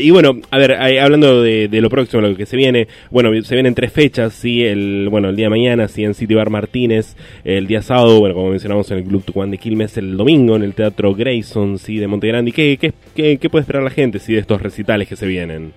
Y 0.00 0.10
bueno, 0.10 0.40
a 0.50 0.58
ver, 0.58 0.72
hablando 0.98 1.42
de, 1.42 1.68
lo 1.70 1.90
próximo, 1.90 2.22
lo 2.22 2.34
que 2.34 2.46
se 2.46 2.56
viene, 2.56 2.88
bueno, 3.10 3.30
se 3.42 3.54
vienen 3.54 3.74
tres 3.74 3.92
fechas, 3.92 4.32
sí, 4.32 4.64
el, 4.64 5.08
bueno, 5.10 5.28
el 5.28 5.36
día 5.36 5.46
de 5.46 5.50
mañana, 5.50 5.86
sí, 5.86 6.02
en 6.02 6.14
City 6.14 6.34
Bar 6.34 6.48
Martínez, 6.48 7.14
el 7.44 7.66
día 7.66 7.82
sábado, 7.82 8.20
bueno, 8.20 8.34
como 8.34 8.50
mencionamos 8.50 8.90
en 8.90 8.98
el 8.98 9.04
Club 9.04 9.22
Tucumán 9.22 9.50
de 9.50 9.58
Quilmes, 9.58 9.98
el 9.98 10.16
domingo 10.16 10.56
en 10.56 10.62
el 10.62 10.74
Teatro 10.74 11.14
Grayson, 11.14 11.78
sí, 11.78 11.98
de 11.98 12.06
Montegrande. 12.06 12.52
¿Qué, 12.52 12.78
qué, 12.78 12.94
qué, 13.14 13.36
qué 13.36 13.50
puede 13.50 13.62
esperar 13.62 13.82
la 13.82 13.90
gente, 13.90 14.18
sí, 14.18 14.32
de 14.32 14.40
estos 14.40 14.62
recitales 14.62 15.08
que 15.08 15.16
se 15.16 15.26
vienen? 15.26 15.72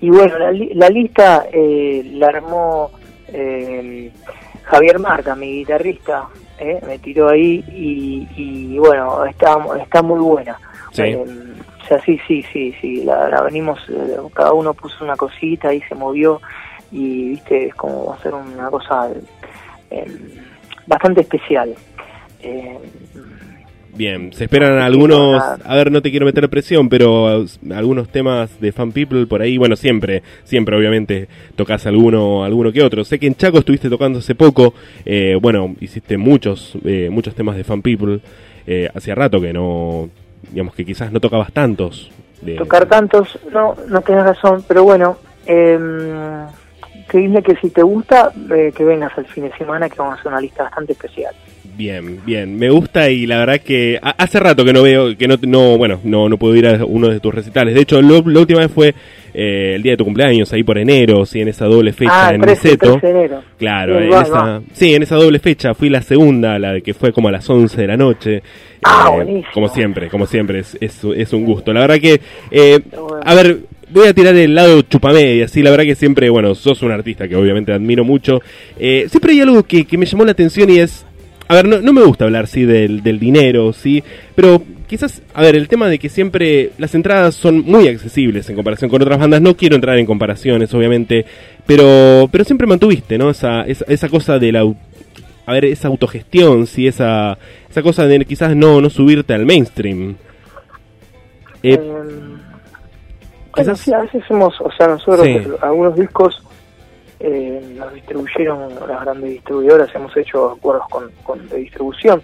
Y 0.00 0.10
bueno, 0.10 0.34
la, 0.38 0.90
lista 0.90 1.46
eh, 1.52 2.02
la 2.14 2.26
armó... 2.28 2.90
Eh, 3.28 4.10
Javier 4.64 4.98
Marca, 4.98 5.34
mi 5.34 5.58
guitarrista, 5.58 6.28
¿eh? 6.58 6.80
me 6.86 6.98
tiró 6.98 7.28
ahí 7.28 7.64
y, 7.68 8.28
y 8.36 8.78
bueno, 8.78 9.24
está, 9.24 9.56
está 9.80 10.02
muy 10.02 10.20
buena. 10.20 10.58
Sí. 10.92 11.02
Eh, 11.02 11.24
o 11.82 11.86
sea, 11.86 12.00
sí, 12.00 12.18
sí, 12.26 12.42
sí, 12.50 12.74
sí, 12.80 13.04
la, 13.04 13.28
la 13.28 13.42
venimos, 13.42 13.78
eh, 13.90 14.16
cada 14.32 14.52
uno 14.54 14.72
puso 14.72 15.04
una 15.04 15.16
cosita 15.16 15.72
y 15.74 15.82
se 15.82 15.94
movió 15.94 16.40
y, 16.90 17.30
viste, 17.30 17.66
es 17.66 17.74
como 17.74 18.14
hacer 18.14 18.32
una 18.32 18.70
cosa 18.70 19.10
eh, 19.90 20.40
bastante 20.86 21.20
especial. 21.20 21.74
Bien, 23.96 24.32
se 24.32 24.44
esperan 24.44 24.76
No, 24.76 24.82
algunos, 24.82 25.42
a 25.42 25.74
ver, 25.76 25.92
no 25.92 26.02
te 26.02 26.10
quiero 26.10 26.26
meter 26.26 26.48
presión, 26.50 26.88
pero 26.88 27.44
algunos 27.72 28.08
temas 28.08 28.60
de 28.60 28.72
Fan 28.72 28.92
People 28.92 29.26
por 29.26 29.40
ahí, 29.40 29.56
bueno, 29.56 29.76
siempre, 29.76 30.22
siempre 30.44 30.76
obviamente 30.76 31.28
tocas 31.54 31.86
alguno, 31.86 32.44
alguno 32.44 32.72
que 32.72 32.82
otro. 32.82 33.04
Sé 33.04 33.18
que 33.18 33.26
en 33.26 33.36
Chaco 33.36 33.58
estuviste 33.58 33.88
tocando 33.88 34.18
hace 34.18 34.34
poco, 34.34 34.74
eh, 35.04 35.38
bueno, 35.40 35.76
hiciste 35.80 36.16
muchos, 36.16 36.76
eh, 36.84 37.08
muchos 37.10 37.34
temas 37.34 37.56
de 37.56 37.64
Fan 37.64 37.82
People, 37.82 38.20
eh, 38.66 38.88
hacía 38.94 39.14
rato 39.14 39.40
que 39.40 39.52
no, 39.52 40.08
digamos 40.50 40.74
que 40.74 40.84
quizás 40.84 41.12
no 41.12 41.20
tocabas 41.20 41.52
tantos. 41.52 42.10
De, 42.42 42.56
tocar 42.56 42.86
tantos, 42.86 43.38
no, 43.52 43.76
no 43.88 44.00
tenés 44.02 44.24
razón, 44.24 44.64
pero 44.66 44.82
bueno, 44.82 45.16
eh, 45.46 45.78
te 47.10 47.18
dile 47.18 47.42
que 47.42 47.56
si 47.56 47.70
te 47.70 47.82
gusta, 47.82 48.32
eh, 48.54 48.72
que 48.74 48.84
vengas 48.84 49.16
al 49.16 49.26
fin 49.26 49.44
de 49.44 49.56
semana, 49.56 49.88
que 49.88 49.96
vamos 49.96 50.16
a 50.16 50.20
hacer 50.20 50.32
una 50.32 50.40
lista 50.40 50.64
bastante 50.64 50.92
especial. 50.92 51.34
Bien, 51.76 52.20
bien, 52.24 52.56
me 52.56 52.70
gusta 52.70 53.10
y 53.10 53.26
la 53.26 53.38
verdad 53.38 53.60
que 53.60 53.98
ha- 54.00 54.10
hace 54.16 54.38
rato 54.38 54.64
que 54.64 54.72
no 54.72 54.82
veo, 54.82 55.16
que 55.18 55.26
no, 55.26 55.36
no 55.42 55.76
bueno, 55.76 55.98
no, 56.04 56.28
no 56.28 56.36
puedo 56.36 56.54
ir 56.54 56.68
a 56.68 56.84
uno 56.84 57.08
de 57.08 57.18
tus 57.18 57.34
recitales. 57.34 57.74
De 57.74 57.80
hecho, 57.80 58.00
lo- 58.00 58.22
la 58.26 58.40
última 58.40 58.60
vez 58.60 58.70
fue 58.70 58.94
eh, 59.36 59.72
el 59.74 59.82
día 59.82 59.92
de 59.92 59.96
tu 59.96 60.04
cumpleaños, 60.04 60.52
ahí 60.52 60.62
por 60.62 60.78
enero, 60.78 61.26
sí, 61.26 61.40
en 61.40 61.48
esa 61.48 61.64
doble 61.66 61.92
fecha 61.92 62.28
ah, 62.28 62.34
en 62.34 62.40
13, 62.42 62.62
Niceto. 62.68 62.92
13 63.00 63.06
de 63.06 63.12
enero. 63.12 63.42
Claro, 63.58 63.94
Bien, 63.98 64.04
en 64.04 64.12
va, 64.12 64.22
esa, 64.22 64.32
va. 64.32 64.62
sí, 64.72 64.94
en 64.94 65.02
esa 65.02 65.16
doble 65.16 65.40
fecha 65.40 65.74
fui 65.74 65.88
la 65.90 66.02
segunda, 66.02 66.56
la 66.60 66.80
que 66.80 66.94
fue 66.94 67.12
como 67.12 67.26
a 67.28 67.32
las 67.32 67.50
11 67.50 67.80
de 67.80 67.86
la 67.88 67.96
noche. 67.96 68.42
Ah, 68.84 69.08
Eh, 69.10 69.14
buenísimo. 69.16 69.48
Como 69.52 69.68
siempre, 69.68 70.08
como 70.08 70.26
siempre, 70.26 70.60
es, 70.60 70.76
es, 70.80 71.00
es 71.16 71.32
un 71.32 71.44
gusto. 71.44 71.72
La 71.72 71.80
verdad 71.80 71.98
que, 71.98 72.20
eh, 72.52 72.78
a 73.24 73.34
ver, 73.34 73.58
voy 73.90 74.06
a 74.06 74.14
tirar 74.14 74.36
el 74.36 74.54
lado 74.54 74.82
chupamedia, 74.82 75.48
sí, 75.48 75.60
la 75.62 75.70
verdad 75.70 75.84
que 75.86 75.96
siempre, 75.96 76.30
bueno, 76.30 76.54
sos 76.54 76.82
un 76.82 76.92
artista 76.92 77.26
que 77.26 77.34
obviamente 77.34 77.72
admiro 77.72 78.04
mucho. 78.04 78.40
Eh, 78.78 79.06
siempre 79.08 79.32
hay 79.32 79.40
algo 79.40 79.64
que, 79.64 79.84
que 79.84 79.98
me 79.98 80.06
llamó 80.06 80.24
la 80.24 80.30
atención 80.30 80.70
y 80.70 80.78
es, 80.78 81.04
a 81.48 81.54
ver, 81.54 81.68
no, 81.68 81.80
no 81.80 81.92
me 81.92 82.02
gusta 82.04 82.24
hablar, 82.24 82.46
sí, 82.46 82.64
del, 82.64 83.02
del 83.02 83.18
dinero, 83.18 83.72
sí, 83.72 84.02
pero 84.34 84.62
quizás, 84.86 85.22
a 85.34 85.42
ver, 85.42 85.56
el 85.56 85.68
tema 85.68 85.88
de 85.88 85.98
que 85.98 86.08
siempre 86.08 86.70
las 86.78 86.94
entradas 86.94 87.34
son 87.34 87.60
muy 87.64 87.88
accesibles 87.88 88.48
en 88.48 88.56
comparación 88.56 88.90
con 88.90 89.02
otras 89.02 89.18
bandas, 89.18 89.40
no 89.42 89.56
quiero 89.56 89.74
entrar 89.76 89.98
en 89.98 90.06
comparaciones, 90.06 90.72
obviamente, 90.74 91.24
pero, 91.66 92.28
pero 92.32 92.44
siempre 92.44 92.66
mantuviste, 92.66 93.18
¿no? 93.18 93.30
Esa, 93.30 93.62
esa, 93.62 93.84
esa 93.88 94.08
cosa 94.08 94.38
de 94.38 94.52
la, 94.52 94.60
a 95.46 95.52
ver, 95.52 95.64
esa 95.66 95.88
autogestión, 95.88 96.66
sí, 96.66 96.86
esa, 96.86 97.36
esa 97.70 97.82
cosa 97.82 98.06
de 98.06 98.24
quizás 98.24 98.54
no, 98.56 98.80
no 98.80 98.88
subirte 98.90 99.34
al 99.34 99.44
mainstream. 99.44 100.16
Eh, 101.62 101.76
bueno, 101.78 102.38
quizás- 103.54 103.80
sí, 103.80 103.92
a 103.92 104.00
veces 104.00 104.22
hemos, 104.28 104.58
o 104.60 104.70
sea, 104.76 104.86
nosotros 104.88 105.26
Sí. 105.26 105.38
algunos 105.62 105.96
discos 105.96 106.42
eh, 107.20 107.74
los 107.76 107.92
distribuyeron 107.94 108.74
las 108.88 109.00
grandes 109.02 109.30
distribuidoras, 109.30 109.94
hemos 109.94 110.16
hecho 110.16 110.52
acuerdos 110.52 110.88
con, 110.90 111.10
con 111.22 111.48
de 111.48 111.56
distribución, 111.58 112.22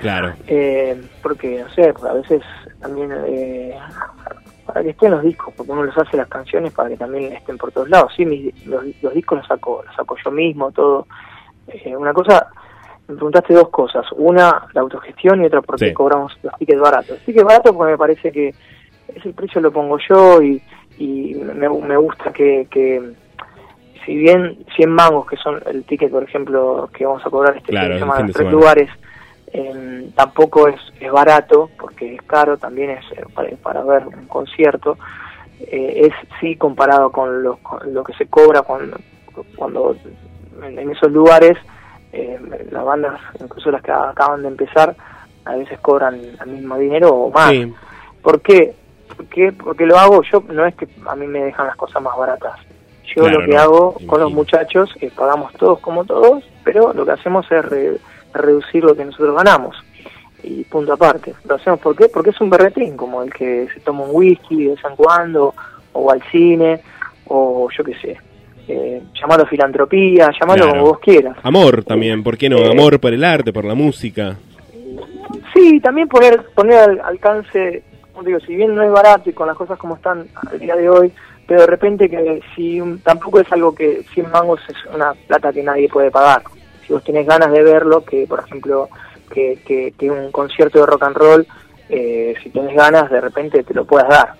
claro, 0.00 0.32
eh, 0.46 1.00
porque, 1.22 1.62
no 1.62 1.68
sé, 1.74 1.92
a 2.08 2.12
veces 2.14 2.42
también 2.80 3.12
eh, 3.26 3.76
para 4.66 4.82
que 4.82 4.90
estén 4.90 5.10
los 5.12 5.22
discos, 5.22 5.54
porque 5.56 5.72
uno 5.72 5.84
los 5.84 5.96
hace 5.96 6.16
las 6.16 6.28
canciones 6.28 6.72
para 6.72 6.88
que 6.90 6.96
también 6.96 7.32
estén 7.32 7.56
por 7.58 7.72
todos 7.72 7.88
lados, 7.88 8.12
sí, 8.16 8.24
mis- 8.24 8.66
los, 8.66 8.84
los 9.02 9.14
discos 9.14 9.38
los 9.38 9.46
saco, 9.46 9.82
los 9.86 9.94
saco 9.96 10.16
yo 10.24 10.30
mismo, 10.30 10.70
todo. 10.72 11.06
Eh, 11.68 11.96
una 11.96 12.12
cosa, 12.12 12.46
me 13.08 13.14
preguntaste 13.14 13.54
dos 13.54 13.68
cosas, 13.70 14.04
una 14.16 14.66
la 14.74 14.80
autogestión 14.82 15.42
y 15.42 15.46
otra 15.46 15.62
por 15.62 15.78
qué 15.78 15.88
Sí. 15.88 15.94
cobramos 15.94 16.36
los 16.42 16.54
tickets 16.58 16.80
baratos. 16.80 17.10
Los 17.10 17.20
tickets 17.20 17.44
baratos 17.46 17.74
porque 17.76 17.92
me 17.92 17.98
parece 17.98 18.30
que 18.32 18.54
ese 19.14 19.32
precio 19.32 19.60
lo 19.60 19.70
pongo 19.72 19.98
yo 20.08 20.42
y, 20.42 20.62
y 20.98 21.34
me, 21.34 21.68
me 21.68 21.96
gusta 21.96 22.30
que, 22.32 22.66
que 22.70 23.12
si 24.04 24.16
bien 24.16 24.64
100 24.76 24.90
mangos, 24.90 25.26
que 25.26 25.36
son 25.36 25.60
el 25.66 25.84
ticket, 25.84 26.10
por 26.10 26.22
ejemplo, 26.22 26.88
que 26.92 27.04
vamos 27.04 27.24
a 27.24 27.30
cobrar 27.30 27.56
este 27.56 27.70
Claro, 27.70 27.86
fin 27.86 27.94
de 27.94 27.98
semana 28.00 28.20
en 28.26 28.32
tres 28.32 28.50
lugares, 28.50 28.90
eh, 29.52 30.10
tampoco 30.14 30.68
es, 30.68 30.76
es 31.00 31.10
barato, 31.10 31.70
porque 31.78 32.14
es 32.14 32.22
caro, 32.22 32.56
también 32.56 32.90
es 32.90 33.04
eh, 33.12 33.24
para, 33.34 33.50
para 33.56 33.82
ver 33.82 34.06
un 34.06 34.26
concierto, 34.26 34.96
eh, 35.60 36.02
es 36.06 36.12
sí 36.40 36.56
comparado 36.56 37.10
con 37.10 37.42
lo, 37.42 37.56
con 37.58 37.92
lo 37.92 38.04
que 38.04 38.12
se 38.14 38.26
cobra 38.26 38.62
cuando, 38.62 38.96
cuando 39.56 39.96
en, 40.62 40.78
en 40.78 40.90
esos 40.90 41.10
lugares, 41.10 41.56
eh, 42.12 42.38
las 42.70 42.84
bandas, 42.84 43.20
incluso 43.40 43.70
las 43.70 43.82
que 43.82 43.92
acaban 43.92 44.42
de 44.42 44.48
empezar, 44.48 44.94
a 45.44 45.56
veces 45.56 45.78
cobran 45.80 46.14
el 46.14 46.46
mismo 46.48 46.76
dinero 46.76 47.10
o 47.10 47.30
más. 47.30 47.50
sí, 47.50 47.72
¿Por 48.22 48.40
qué? 48.42 48.74
¿Por 49.16 49.26
qué? 49.26 49.52
Porque 49.52 49.86
lo 49.86 49.98
hago 49.98 50.22
yo, 50.22 50.42
no 50.52 50.66
es 50.66 50.74
que 50.74 50.86
a 51.06 51.16
mí 51.16 51.26
me 51.26 51.42
dejan 51.44 51.66
las 51.66 51.76
cosas 51.76 52.02
más 52.02 52.16
baratas. 52.16 52.58
Yo 53.14 53.22
Claro, 53.22 53.40
lo 53.40 53.46
que 53.46 53.54
no, 53.54 53.60
hago 53.60 53.94
con 54.06 54.20
los 54.20 54.32
muchachos 54.32 54.90
es 55.00 55.12
pagamos 55.12 55.52
todos 55.54 55.78
como 55.80 56.04
todos, 56.04 56.44
pero 56.64 56.92
lo 56.92 57.04
que 57.06 57.12
hacemos 57.12 57.50
es 57.50 57.64
re- 57.64 57.96
reducir 58.34 58.84
lo 58.84 58.94
que 58.94 59.04
nosotros 59.04 59.34
ganamos. 59.36 59.76
Y 60.42 60.62
punto 60.64 60.92
aparte. 60.92 61.34
¿Lo 61.48 61.56
hacemos 61.56 61.80
por 61.80 61.96
qué? 61.96 62.08
Porque 62.08 62.30
es 62.30 62.40
un 62.40 62.50
berretín, 62.50 62.96
como 62.96 63.22
el 63.22 63.32
que 63.32 63.66
se 63.74 63.80
toma 63.80 64.04
un 64.04 64.10
whisky 64.12 64.64
de 64.64 64.70
vez 64.70 64.84
en 64.88 64.94
cuando, 64.96 65.54
o 65.92 66.10
al 66.12 66.22
cine, 66.30 66.80
o 67.26 67.68
yo 67.76 67.82
qué 67.84 67.94
sé. 67.94 68.16
Eh, 68.68 69.02
llamalo 69.20 69.46
filantropía, 69.46 70.30
llamalo 70.38 70.62
Claro. 70.64 70.70
como 70.78 70.90
vos 70.92 70.98
quieras. 71.00 71.36
amor 71.42 71.82
también, 71.84 72.22
¿por 72.22 72.36
qué 72.36 72.48
no? 72.50 72.58
Eh, 72.58 72.70
Amor 72.70 73.00
por 73.00 73.12
el 73.14 73.24
arte, 73.24 73.52
por 73.52 73.64
la 73.64 73.74
música. 73.74 74.36
Sí, 75.54 75.80
también 75.80 76.08
poner, 76.08 76.44
poner 76.54 76.78
al 76.78 77.00
alcance, 77.00 77.82
digo, 78.24 78.38
si 78.40 78.54
bien 78.54 78.74
no 78.74 78.82
es 78.82 78.90
barato 78.92 79.30
y 79.30 79.32
con 79.32 79.46
las 79.46 79.56
cosas 79.56 79.78
como 79.78 79.96
están 79.96 80.26
al 80.50 80.58
día 80.58 80.76
de 80.76 80.88
hoy, 80.88 81.12
pero 81.48 81.62
de 81.62 81.66
repente 81.66 82.10
que 82.10 82.42
si 82.54 82.78
tampoco 83.02 83.40
es 83.40 83.50
algo 83.50 83.74
que 83.74 84.04
100 84.12 84.30
mangos 84.30 84.60
es 84.68 84.76
una 84.94 85.14
plata 85.14 85.50
que 85.50 85.62
nadie 85.62 85.88
puede 85.88 86.10
pagar. 86.10 86.42
Si 86.86 86.92
vos 86.92 87.02
tenés 87.02 87.26
ganas 87.26 87.50
de 87.50 87.62
verlo, 87.62 88.04
que 88.04 88.26
por 88.26 88.40
ejemplo, 88.40 88.90
que, 89.32 89.58
que, 89.66 89.94
que 89.98 90.10
un 90.10 90.30
concierto 90.30 90.78
de 90.78 90.86
rock 90.86 91.04
and 91.04 91.16
roll, 91.16 91.46
eh, 91.88 92.34
si 92.42 92.50
tenés 92.50 92.76
ganas, 92.76 93.10
de 93.10 93.22
repente 93.22 93.64
te 93.64 93.72
lo 93.72 93.86
puedas 93.86 94.10
dar. 94.10 94.34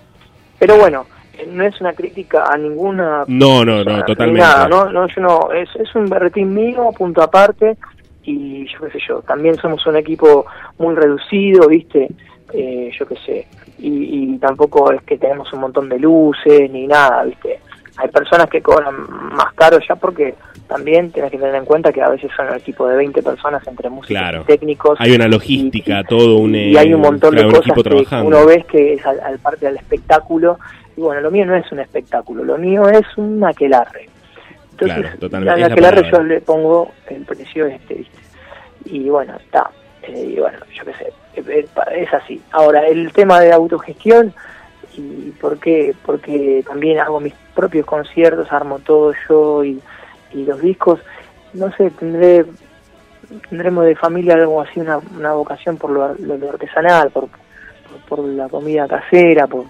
Pero 0.59 0.77
bueno, 0.77 1.07
eh, 1.35 1.49
no 1.51 1.63
es 1.63 1.81
una 1.81 1.93
crítica 1.93 2.43
a 2.43 2.55
ninguna 2.55 3.23
No, 3.27 3.65
no, 3.65 3.83
no, 3.83 4.03
totalmente. 4.05 4.41
nada, 4.41 4.67
no, 4.67 4.91
no, 4.91 5.07
yo 5.07 5.19
no, 5.19 5.51
es, 5.51 5.67
es 5.77 5.95
un 5.95 6.05
berretín 6.05 6.53
mío, 6.53 6.91
punto 6.95 7.23
aparte, 7.23 7.75
y 8.21 8.67
yo 8.67 8.81
qué 8.81 8.91
sé 8.91 8.99
yo, 9.07 9.23
también 9.23 9.55
somos 9.55 9.83
un 9.87 9.95
equipo 9.95 10.45
muy 10.77 10.93
reducido, 10.93 11.67
¿viste? 11.67 12.07
Eh, 12.53 12.91
yo 12.97 13.07
qué 13.07 13.15
sé, 13.25 13.47
y, 13.79 14.33
y 14.33 14.37
tampoco 14.37 14.91
es 14.91 15.01
que 15.03 15.17
tenemos 15.17 15.51
un 15.53 15.61
montón 15.61 15.89
de 15.89 15.99
luces 15.99 16.69
ni 16.71 16.87
nada, 16.87 17.23
¿viste? 17.23 17.59
Hay 17.97 18.07
personas 18.09 18.49
que 18.49 18.61
cobran 18.61 18.95
más 19.33 19.53
caro 19.55 19.77
ya 19.87 19.95
porque 19.95 20.35
también 20.67 21.11
tenés 21.11 21.31
que 21.31 21.37
tener 21.37 21.55
en 21.55 21.65
cuenta 21.65 21.91
que 21.91 22.01
a 22.01 22.09
veces 22.09 22.31
son 22.35 22.47
un 22.47 22.55
equipo 22.55 22.87
de 22.87 22.95
20 22.95 23.21
personas 23.23 23.65
entre 23.67 23.89
músicos 23.89 24.07
Claro. 24.17 24.41
y 24.41 24.45
técnicos. 24.45 24.97
Hay 25.01 25.13
una 25.15 25.27
logística, 25.27 26.03
todo 26.03 26.37
un, 26.37 26.55
y 26.55 26.77
hay 26.77 26.93
un 26.93 27.01
eh, 27.01 27.03
montón 27.03 27.35
de 27.35 27.43
un 27.45 27.51
cosas 27.51 27.73
que 27.73 27.83
trabajando. 27.83 28.27
uno 28.27 28.45
ve 28.45 28.63
que 28.71 28.93
es 28.93 29.05
al, 29.05 29.19
al 29.19 29.39
parte 29.39 29.65
del 29.65 29.75
espectáculo. 29.77 30.59
Y 30.95 31.01
bueno, 31.01 31.21
lo 31.21 31.31
mío 31.31 31.45
no 31.45 31.55
es 31.55 31.69
un 31.71 31.79
espectáculo, 31.79 32.43
lo 32.43 32.57
mío 32.57 32.87
es 32.89 33.05
un 33.17 33.43
aquelarre. 33.43 34.07
Entonces, 34.71 34.97
Claro, 34.99 35.17
totalmente, 35.19 35.63
al 35.63 35.71
aquelarre 35.71 36.09
yo 36.11 36.23
le 36.23 36.39
pongo 36.41 36.91
el 37.09 37.25
precio 37.25 37.65
este, 37.65 37.95
¿viste? 37.95 38.17
Y 38.85 39.09
bueno, 39.09 39.35
está. 39.37 39.69
Eh, 40.03 40.33
y 40.35 40.39
bueno, 40.39 40.57
yo 40.73 40.85
qué 40.85 40.93
sé, 40.93 41.11
es 41.35 42.13
así. 42.13 42.41
Ahora, 42.51 42.87
el 42.87 43.11
tema 43.13 43.39
de 43.39 43.51
autogestión, 43.51 44.33
y 44.97 45.31
por 45.39 45.57
qué, 45.59 45.93
porque 46.05 46.63
también 46.67 46.99
hago 46.99 47.19
mis 47.19 47.33
propios 47.55 47.85
conciertos, 47.85 48.51
armo 48.51 48.79
todo 48.79 49.13
yo 49.29 49.63
y, 49.63 49.79
y 50.33 50.43
los 50.45 50.61
discos, 50.61 50.99
no 51.53 51.71
sé, 51.73 51.89
tendré 51.91 52.45
tendremos 53.49 53.85
de 53.85 53.95
familia 53.95 54.33
algo 54.33 54.59
así, 54.61 54.79
una, 54.79 54.97
una 55.15 55.33
vocación 55.33 55.77
por 55.77 55.91
lo, 55.91 56.15
lo- 56.15 56.37
lo 56.37 56.49
artesanal, 56.49 57.11
por, 57.11 57.27
por, 57.27 58.17
por 58.17 58.27
la 58.27 58.49
comida 58.49 58.87
casera, 58.87 59.45
por, 59.45 59.65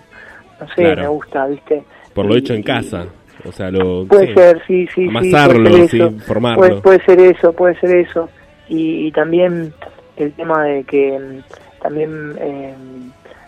no 0.59 0.67
sé, 0.69 0.75
Claro. 0.83 1.01
me 1.01 1.07
gusta, 1.09 1.45
¿viste? 1.47 1.83
Por 2.13 2.25
lo 2.25 2.35
Y- 2.35 2.39
hecho 2.39 2.53
en 2.53 2.63
casa. 2.63 3.05
O 3.45 3.51
sea, 3.51 3.69
lo. 3.71 4.05
Puede 4.05 4.27
sí. 4.27 4.33
ser, 4.33 4.61
sí, 4.67 4.87
sí, 4.87 4.91
sí. 5.03 5.07
Amasarlo, 5.09 5.69
puede 5.69 5.87
ser 5.89 6.09
sí, 6.11 6.19
formarlo. 6.19 6.57
Puede, 6.59 6.81
puede 6.81 7.05
ser 7.05 7.19
eso, 7.21 7.53
puede 7.53 7.75
ser 7.79 7.95
eso. 7.97 8.29
Y, 8.67 9.07
y 9.07 9.11
también 9.13 9.73
el 10.23 10.33
tema 10.33 10.63
de 10.63 10.83
que 10.83 11.17
mm, 11.19 11.81
también 11.81 12.35
eh, 12.39 12.73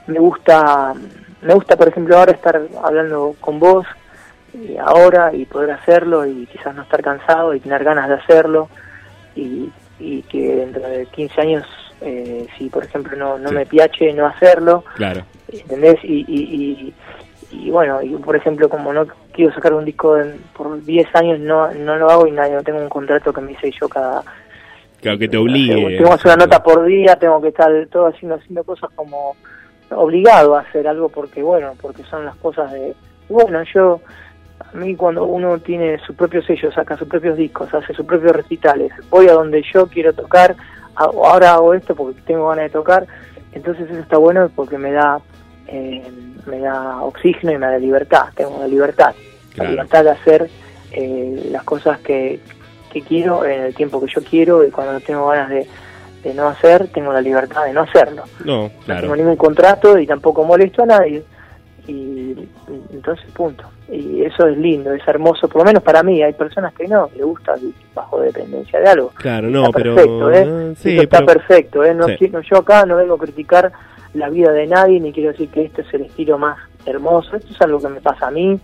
me 0.08 0.20
gusta, 0.20 0.94
me 1.42 1.54
gusta, 1.54 1.76
por 1.76 1.88
ejemplo, 1.88 2.18
ahora 2.18 2.32
estar 2.32 2.62
hablando 2.84 3.36
con 3.40 3.60
vos, 3.60 3.86
y 4.54 4.76
ahora, 4.78 5.34
y 5.34 5.46
poder 5.46 5.72
hacerlo, 5.72 6.26
y 6.26 6.46
quizás 6.48 6.76
no 6.76 6.82
estar 6.82 7.02
cansado, 7.02 7.54
y 7.54 7.60
tener 7.62 7.84
ganas 7.84 8.10
de 8.10 8.16
hacerlo, 8.16 8.70
y, 9.36 9.72
y 10.00 10.22
que 10.24 10.56
dentro 10.56 10.82
de 10.82 11.06
15 11.06 11.42
años, 11.42 11.66
eh, 12.02 12.48
si 12.58 12.70
por 12.70 12.84
ejemplo 12.84 13.16
no, 13.16 13.38
no 13.38 13.50
Sí. 13.50 13.56
me 13.56 13.66
piache 13.66 14.12
no 14.14 14.26
hacerlo, 14.26 14.84
Claro. 14.96 15.22
¿entendés? 15.52 16.04
Y, 16.04 16.26
y, 16.28 16.94
y, 17.52 17.66
y 17.66 17.70
bueno, 17.70 18.02
y 18.02 18.10
por 18.16 18.36
ejemplo, 18.36 18.68
como 18.70 18.92
no 18.94 19.06
quiero 19.34 19.54
sacar 19.54 19.74
un 19.74 19.86
disco 19.86 20.18
por 20.54 20.84
10 20.84 21.16
años, 21.16 21.40
no 21.40 21.72
no 21.74 21.96
lo 21.98 22.10
hago 22.10 22.28
y 22.28 22.32
nadie, 22.32 22.54
no 22.56 22.64
tengo 22.64 22.80
un 22.80 22.90
contrato 22.90 23.32
que 23.32 23.42
me 23.42 23.52
hice 23.54 23.72
yo 23.80 23.88
cada... 23.88 24.24
Claro, 25.02 25.18
que 25.18 25.28
te 25.28 25.38
obligue. 25.38 25.98
tengo 25.98 26.10
que 26.10 26.14
hacer 26.14 26.28
una 26.28 26.46
nota 26.46 26.64
por 26.64 26.86
día, 26.86 27.16
tengo 27.16 27.42
que 27.42 27.50
estar 27.50 27.72
todo 27.92 28.08
haciendo, 28.08 28.36
haciendo 28.36 28.64
cosas 28.64 28.92
como 28.96 29.36
obligado 29.90 30.56
a 30.56 30.62
hacer 30.62 30.88
algo 30.88 31.10
porque, 31.10 31.42
bueno, 31.42 31.74
porque 31.82 32.04
son 32.04 32.26
las 32.26 32.36
cosas 32.38 32.72
de... 32.72 32.96
Bueno, 33.28 33.62
yo, 33.74 34.00
a 34.60 34.78
mí 34.78 34.96
cuando 34.96 35.26
uno 35.26 35.58
tiene 35.60 35.98
su 36.06 36.16
propio 36.16 36.42
sello, 36.44 36.72
saca 36.72 36.98
sus 36.98 37.08
propios 37.08 37.36
discos, 37.36 37.74
hace 37.74 37.94
sus 37.94 38.06
propios 38.06 38.36
recitales, 38.36 38.92
voy 39.10 39.28
a 39.28 39.34
donde 39.34 39.64
yo 39.74 39.88
quiero 39.88 40.14
tocar, 40.14 40.56
ahora 40.96 41.54
hago 41.54 41.74
esto 41.74 41.96
porque 41.96 42.22
tengo 42.22 42.50
ganas 42.50 42.66
de 42.66 42.70
tocar, 42.70 43.08
entonces 43.54 43.90
eso 43.90 44.00
está 44.00 44.18
bueno 44.18 44.50
porque 44.56 44.78
me 44.78 44.92
da 44.92 45.20
eh, 45.68 46.04
me 46.46 46.60
da 46.60 47.02
oxígeno 47.02 47.54
y 47.54 47.58
me 47.58 47.68
da 47.68 47.78
libertad, 47.78 48.26
tengo 48.36 48.60
la 48.60 48.68
libertad, 48.68 49.16
la 49.56 49.66
libertad 49.66 50.04
de 50.04 50.10
hacer 50.10 50.50
eh, 50.92 51.48
las 51.52 51.64
cosas 51.64 52.00
que, 52.00 52.40
que 52.92 53.02
quiero 53.02 53.46
en 53.46 53.62
el 53.64 53.76
tiempo 53.76 54.00
que 54.02 54.12
yo 54.14 54.22
quiero 54.24 54.64
y 54.66 54.72
cuando 54.72 55.00
tengo 55.00 55.28
ganas 55.28 55.50
de, 55.50 55.68
de 56.24 56.34
no 56.34 56.48
hacer, 56.48 56.88
tengo 56.90 57.12
la 57.12 57.22
libertad 57.22 57.66
de 57.66 57.74
no 57.74 57.82
hacerlo. 57.82 58.24
No, 58.46 58.70
claro. 58.86 59.02
No 59.02 59.02
tengo 59.02 59.16
ningún 59.16 59.38
contrato 59.38 59.98
y 59.98 60.06
tampoco 60.06 60.44
molesto 60.44 60.84
a 60.84 60.86
nadie. 60.88 61.24
Y, 61.88 62.36
entonces, 62.94 63.26
punto. 63.32 63.64
Y 63.90 64.24
eso 64.24 64.48
es 64.48 64.58
lindo, 64.58 64.94
es 64.94 65.06
hermoso, 65.08 65.48
por 65.50 65.62
lo 65.62 65.66
menos 65.66 65.84
para 65.84 66.04
mí. 66.04 66.22
Hay 66.22 66.34
personas 66.34 66.74
que 66.74 66.88
no, 66.88 67.10
le 67.16 67.24
gusta 67.24 67.56
bajo 67.94 68.22
dependencia 68.22 68.80
de 68.80 68.88
algo. 68.88 69.12
Claro, 69.16 69.50
no, 69.50 69.66
está 69.66 69.78
pero. 69.78 69.96
Perfecto, 69.96 70.32
¿eh? 70.32 70.74
sí, 70.78 70.98
está 70.98 71.26
perfecto, 71.26 71.84
¿eh? 71.84 71.94
No, 71.94 72.08
yo 72.08 72.58
acá 72.58 72.86
no 72.86 72.98
vengo 72.98 73.16
a 73.16 73.20
criticar 73.20 73.72
la 74.14 74.30
vida 74.30 74.52
de 74.52 74.68
nadie, 74.68 75.00
ni 75.00 75.12
quiero 75.12 75.32
decir 75.32 75.50
que 75.50 75.64
este 75.64 75.82
es 75.82 75.94
el 75.94 76.04
estilo 76.04 76.38
más 76.38 76.58
hermoso. 76.86 77.36
Esto 77.36 77.52
es 77.52 77.62
algo 77.62 77.80
que 77.80 77.90
me 77.90 78.02
pasa 78.02 78.28
a 78.28 78.32
mí, 78.32 78.60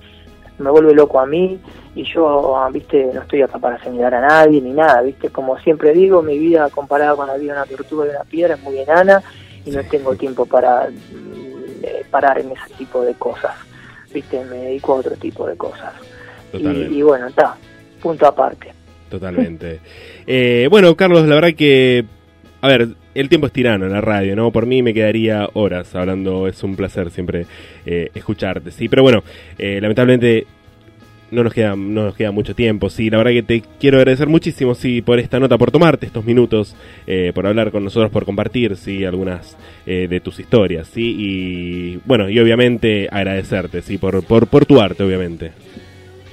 me 0.59 0.69
vuelve 0.71 0.93
loco 0.93 1.19
a 1.19 1.25
mí 1.25 1.59
y 1.95 2.03
yo, 2.03 2.55
ah, 2.57 2.69
viste, 2.71 3.09
no 3.13 3.21
estoy 3.21 3.41
acá 3.41 3.59
para 3.59 3.81
señalar 3.83 4.15
a 4.15 4.27
nadie 4.27 4.61
ni 4.61 4.71
nada, 4.71 5.01
viste, 5.01 5.29
como 5.29 5.57
siempre 5.59 5.93
digo, 5.93 6.21
mi 6.21 6.37
vida 6.37 6.69
comparada 6.69 7.15
con 7.15 7.27
la 7.27 7.37
vida 7.37 7.53
de 7.53 7.59
una 7.59 7.77
tortuga 7.77 8.05
y 8.05 8.09
una 8.09 8.23
piedra 8.23 8.55
es 8.55 8.61
muy 8.61 8.79
enana 8.79 9.21
y 9.65 9.71
no 9.71 9.83
tengo 9.83 10.15
tiempo 10.15 10.45
para 10.45 10.89
mm, 10.89 11.83
eh, 11.83 12.05
parar 12.09 12.39
en 12.39 12.51
ese 12.51 12.73
tipo 12.77 13.01
de 13.01 13.13
cosas, 13.15 13.55
viste, 14.13 14.43
me 14.45 14.57
dedico 14.57 14.93
a 14.93 14.97
otro 14.97 15.15
tipo 15.15 15.47
de 15.47 15.57
cosas. 15.57 15.93
Y, 16.53 17.01
bueno, 17.01 17.27
está, 17.27 17.55
punto 18.01 18.25
aparte. 18.25 18.73
Totalmente. 19.09 19.79
eh, 20.25 20.67
bueno, 20.71 20.95
Carlos, 20.95 21.27
la 21.27 21.35
verdad 21.35 21.53
que, 21.55 22.05
a 22.61 22.67
ver, 22.67 22.89
el 23.19 23.29
tiempo 23.29 23.47
es 23.47 23.53
tirano 23.53 23.85
en 23.85 23.91
la 23.91 24.01
radio, 24.01 24.35
¿no? 24.35 24.51
Por 24.51 24.65
mí 24.65 24.83
me 24.83 24.93
quedaría 24.93 25.49
horas 25.53 25.93
hablando, 25.95 26.47
es 26.47 26.63
un 26.63 26.75
placer 26.75 27.09
siempre 27.09 27.45
eh, 27.85 28.09
escucharte, 28.13 28.71
sí, 28.71 28.87
pero 28.87 29.01
bueno, 29.01 29.23
eh, 29.57 29.79
lamentablemente 29.81 30.45
no 31.31 31.43
nos 31.43 31.53
queda 31.53 31.75
no 31.75 32.05
nos 32.05 32.15
queda 32.15 32.31
mucho 32.31 32.55
tiempo 32.55 32.89
sí. 32.89 33.09
La 33.09 33.17
verdad 33.17 33.31
que 33.31 33.43
te 33.43 33.63
quiero 33.79 33.97
agradecer 33.97 34.27
muchísimo 34.27 34.75
sí 34.75 35.01
por 35.01 35.19
esta 35.19 35.39
nota 35.39 35.57
por 35.57 35.71
tomarte 35.71 36.05
estos 36.05 36.25
minutos 36.25 36.75
eh, 37.05 37.31
por 37.33 37.47
hablar 37.47 37.71
con 37.71 37.83
nosotros 37.83 38.11
por 38.11 38.25
compartir 38.25 38.77
sí 38.77 39.03
algunas 39.03 39.57
eh, 39.85 40.07
de 40.09 40.19
tus 40.19 40.39
historias 40.39 40.87
sí. 40.87 41.15
Y 41.17 41.99
bueno 42.05 42.29
y 42.29 42.39
obviamente 42.39 43.09
agradecerte 43.11 43.81
sí 43.81 43.97
por 43.97 44.23
por 44.23 44.47
por 44.47 44.65
tu 44.65 44.79
arte 44.79 45.03
obviamente 45.03 45.51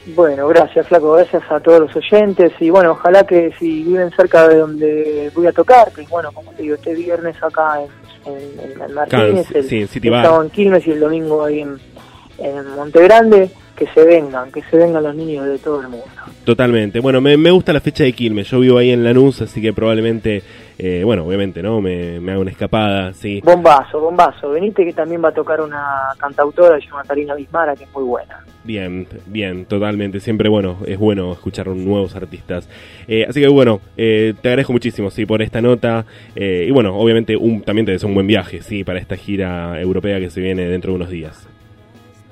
bueno 0.09 0.49
gracias 0.49 0.87
flaco 0.87 1.13
gracias 1.13 1.43
a 1.51 1.61
todos 1.61 1.81
los 1.81 1.97
oyentes 1.97 2.53
y 2.61 2.71
bueno 2.71 2.93
ojalá 2.93 3.25
que 3.25 3.53
si 3.59 3.83
viven 3.85 4.11
cerca 4.11 4.49
de 4.49 4.59
donde 4.59 5.31
voy 5.35 5.47
a 5.47 5.53
tocar 5.53 5.93
que 5.93 6.03
bueno 6.03 6.31
como 6.33 6.53
te 6.53 6.63
digo 6.63 6.75
este 6.75 6.95
viernes 6.95 7.37
acá 7.43 7.81
en, 8.27 8.83
en, 8.83 8.95
Martínez 8.95 9.51
el, 9.55 9.65
sí, 9.65 9.87
en 10.03 10.51
Quilmes 10.51 10.87
y 10.87 10.91
el 10.91 11.01
domingo 11.01 11.45
ahí 11.45 11.61
en, 11.61 11.79
en 12.39 12.69
Monte 12.77 13.03
Grande 13.03 13.51
que 13.77 13.87
se 13.89 14.05
vengan, 14.05 14.53
que 14.53 14.63
se 14.63 14.77
vengan 14.77 15.03
los 15.03 15.15
niños 15.15 15.47
de 15.47 15.59
todo 15.59 15.81
el 15.81 15.89
mundo. 15.89 16.07
Totalmente. 16.45 17.01
Bueno, 17.01 17.21
me, 17.21 17.37
me 17.37 17.51
gusta 17.51 17.73
la 17.73 17.81
fecha 17.81 18.05
de 18.05 18.13
Quilmes. 18.13 18.49
Yo 18.49 18.61
vivo 18.61 18.79
ahí 18.79 18.91
en 18.91 19.03
Lanús, 19.03 19.43
así 19.43 19.61
que 19.61 19.73
probablemente, 19.73 20.43
eh, 20.79 21.03
bueno, 21.05 21.25
obviamente, 21.25 21.63
¿no? 21.63 21.81
Me, 21.81 22.19
me 22.21 22.33
haga 22.33 22.41
una 22.41 22.51
escapada, 22.51 23.13
sí. 23.13 23.41
Bombazo, 23.45 24.01
bombazo. 24.01 24.51
Venite 24.51 24.85
que 24.85 24.93
también 24.93 25.23
va 25.25 25.29
a 25.29 25.35
tocar 25.35 25.61
una 25.61 26.09
cantautora 26.19 26.79
llamada 26.79 27.05
Tarina 27.05 27.35
Bismara, 27.35 27.77
que 27.77 27.85
es 27.85 27.93
muy 27.93 28.05
buena. 28.05 28.45
Bien, 28.65 29.07
bien, 29.27 29.67
totalmente. 29.67 30.21
Siempre, 30.21 30.49
bueno, 30.49 30.79
es 30.87 30.99
bueno 30.99 31.33
escuchar 31.33 31.69
nuevos 31.69 32.17
artistas. 32.17 32.69
Eh, 33.07 33.27
así 33.29 33.41
que, 33.41 33.49
bueno, 33.49 33.81
eh, 33.97 34.35
te 34.41 34.49
agradezco 34.49 34.73
muchísimo, 34.73 35.11
sí, 35.11 35.27
por 35.27 35.43
esta 35.43 35.61
nota. 35.61 36.05
y 36.35 36.71
bueno, 36.71 36.97
obviamente, 36.97 37.37
un, 37.37 37.63
también 37.63 37.87
te 37.87 37.93
deseo 37.93 38.09
un 38.09 38.15
buen 38.15 38.27
viaje, 38.27 38.63
sí, 38.63 38.83
para 38.83 38.99
esta 38.99 39.17
gira 39.17 39.81
europea 39.81 40.19
que 40.19 40.31
se 40.31 40.41
viene 40.41 40.67
dentro 40.67 40.91
de 40.93 40.97
unos 40.97 41.11
días. 41.11 41.49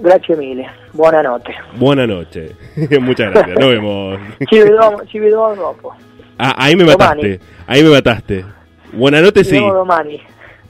Gracias 0.00 0.36
mille, 0.36 0.66
buonanotte. 0.94 1.54
Buonanotte, 1.76 2.56
muchas 3.00 3.30
gracias, 3.30 3.56
nos 3.56 3.68
vemos. 3.68 4.18
Ci 4.50 5.18
dopo. 5.28 5.94
Ah, 6.38 6.54
ahí 6.56 6.76
me 6.76 6.84
mataste, 6.84 7.40
ahí 7.66 7.82
me 7.82 7.90
mataste. 7.90 8.44
Buonanotte 8.92 9.44
sí. 9.44 9.58
domani. 9.58 10.20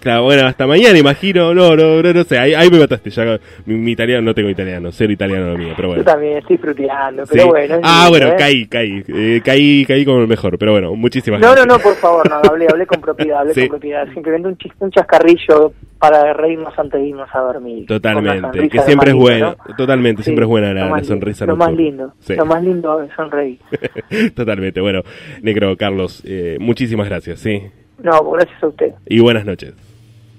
Claro, 0.02 0.24
bueno, 0.24 0.48
hasta 0.48 0.66
mañana 0.66 0.98
imagino, 0.98 1.54
no, 1.54 1.76
no, 1.76 2.02
no, 2.02 2.12
no 2.12 2.24
sé, 2.24 2.36
ahí, 2.36 2.54
ahí 2.54 2.68
me 2.68 2.80
mataste, 2.80 3.08
ya 3.10 3.38
mi, 3.66 3.92
italiano, 3.92 4.20
no 4.20 4.34
tengo 4.34 4.50
italiano, 4.50 4.90
cero 4.90 5.12
italiano 5.12 5.52
lo 5.52 5.56
mío, 5.56 5.74
pero 5.76 5.90
bueno. 5.90 6.02
Yo 6.02 6.10
también 6.10 6.38
estoy 6.38 6.58
fruteando, 6.58 7.22
pero 7.30 7.46
bueno. 7.46 7.78
Ah, 7.84 8.06
bueno, 8.08 8.26
¿eh? 8.26 8.34
caí, 8.36 8.66
caí, 8.66 9.04
eh, 9.06 9.40
caí, 9.44 9.86
caí 9.86 10.04
como 10.04 10.20
el 10.20 10.26
mejor, 10.26 10.58
pero 10.58 10.72
bueno, 10.72 10.96
muchísimas 10.96 11.40
no, 11.40 11.46
gracias. 11.46 11.66
No, 11.68 11.72
no, 11.72 11.78
no, 11.78 11.84
por 11.84 11.94
favor, 11.94 12.28
no, 12.28 12.50
hablé, 12.50 12.66
hablé 12.68 12.84
con 12.84 13.00
propiedad, 13.00 13.42
hablé 13.42 13.54
con 13.68 13.68
propiedad, 13.68 14.12
simplemente 14.12 14.48
un, 14.48 14.58
chis, 14.58 14.72
un 14.80 14.90
chascarrillo 14.90 15.72
para 16.00 16.32
reírnos 16.32 16.76
antes 16.76 17.00
de 17.00 17.06
irnos 17.06 17.28
a 17.32 17.38
dormir. 17.38 17.86
Totalmente, 17.86 18.68
que 18.70 18.80
siempre 18.80 19.10
es 19.10 19.16
bueno, 19.16 19.54
totalmente, 19.76 20.24
siempre 20.24 20.46
es 20.46 20.48
buena 20.48 20.74
la, 20.74 21.04
sonrisa. 21.04 21.46
Lo 21.46 21.54
más 21.54 21.72
lindo, 21.72 22.12
lo 22.28 22.46
más 22.46 22.64
lindo 22.64 23.02
es 23.02 23.12
sonreír. 23.14 23.60
totalmente, 24.34 24.80
bueno, 24.80 25.02
Negro, 25.42 25.76
Carlos, 25.76 26.24
eh, 26.26 26.56
muchísimas 26.58 27.08
gracias, 27.08 27.38
sí. 27.38 27.62
No, 28.02 28.20
gracias 28.32 28.60
a 28.64 28.66
usted. 28.66 28.94
Y 29.06 29.20
buenas 29.20 29.44
noches. 29.44 29.91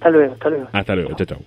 Hasta 0.03 0.09
luego, 0.09 0.33
hasta 0.33 0.49
luego. 0.49 0.69
Hasta 0.73 0.95
luego, 0.95 1.15
chao, 1.15 1.25
chao. 1.25 1.39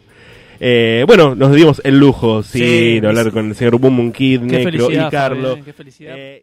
Eh, 0.59 1.05
bueno, 1.07 1.35
nos 1.35 1.55
dimos 1.55 1.83
el 1.85 1.99
lujo, 1.99 2.43
sí, 2.43 3.01
de 3.01 3.07
hablar 3.07 3.31
con 3.31 3.49
el 3.51 3.55
señor 3.55 3.79
Boom 3.79 4.13
Kid, 4.13 4.41
Necro 4.41 4.91
y 4.91 4.97
Carlos. 5.11 5.59
qué 5.63 5.75
felicidad. 5.75 6.15
Eh, 6.17 6.43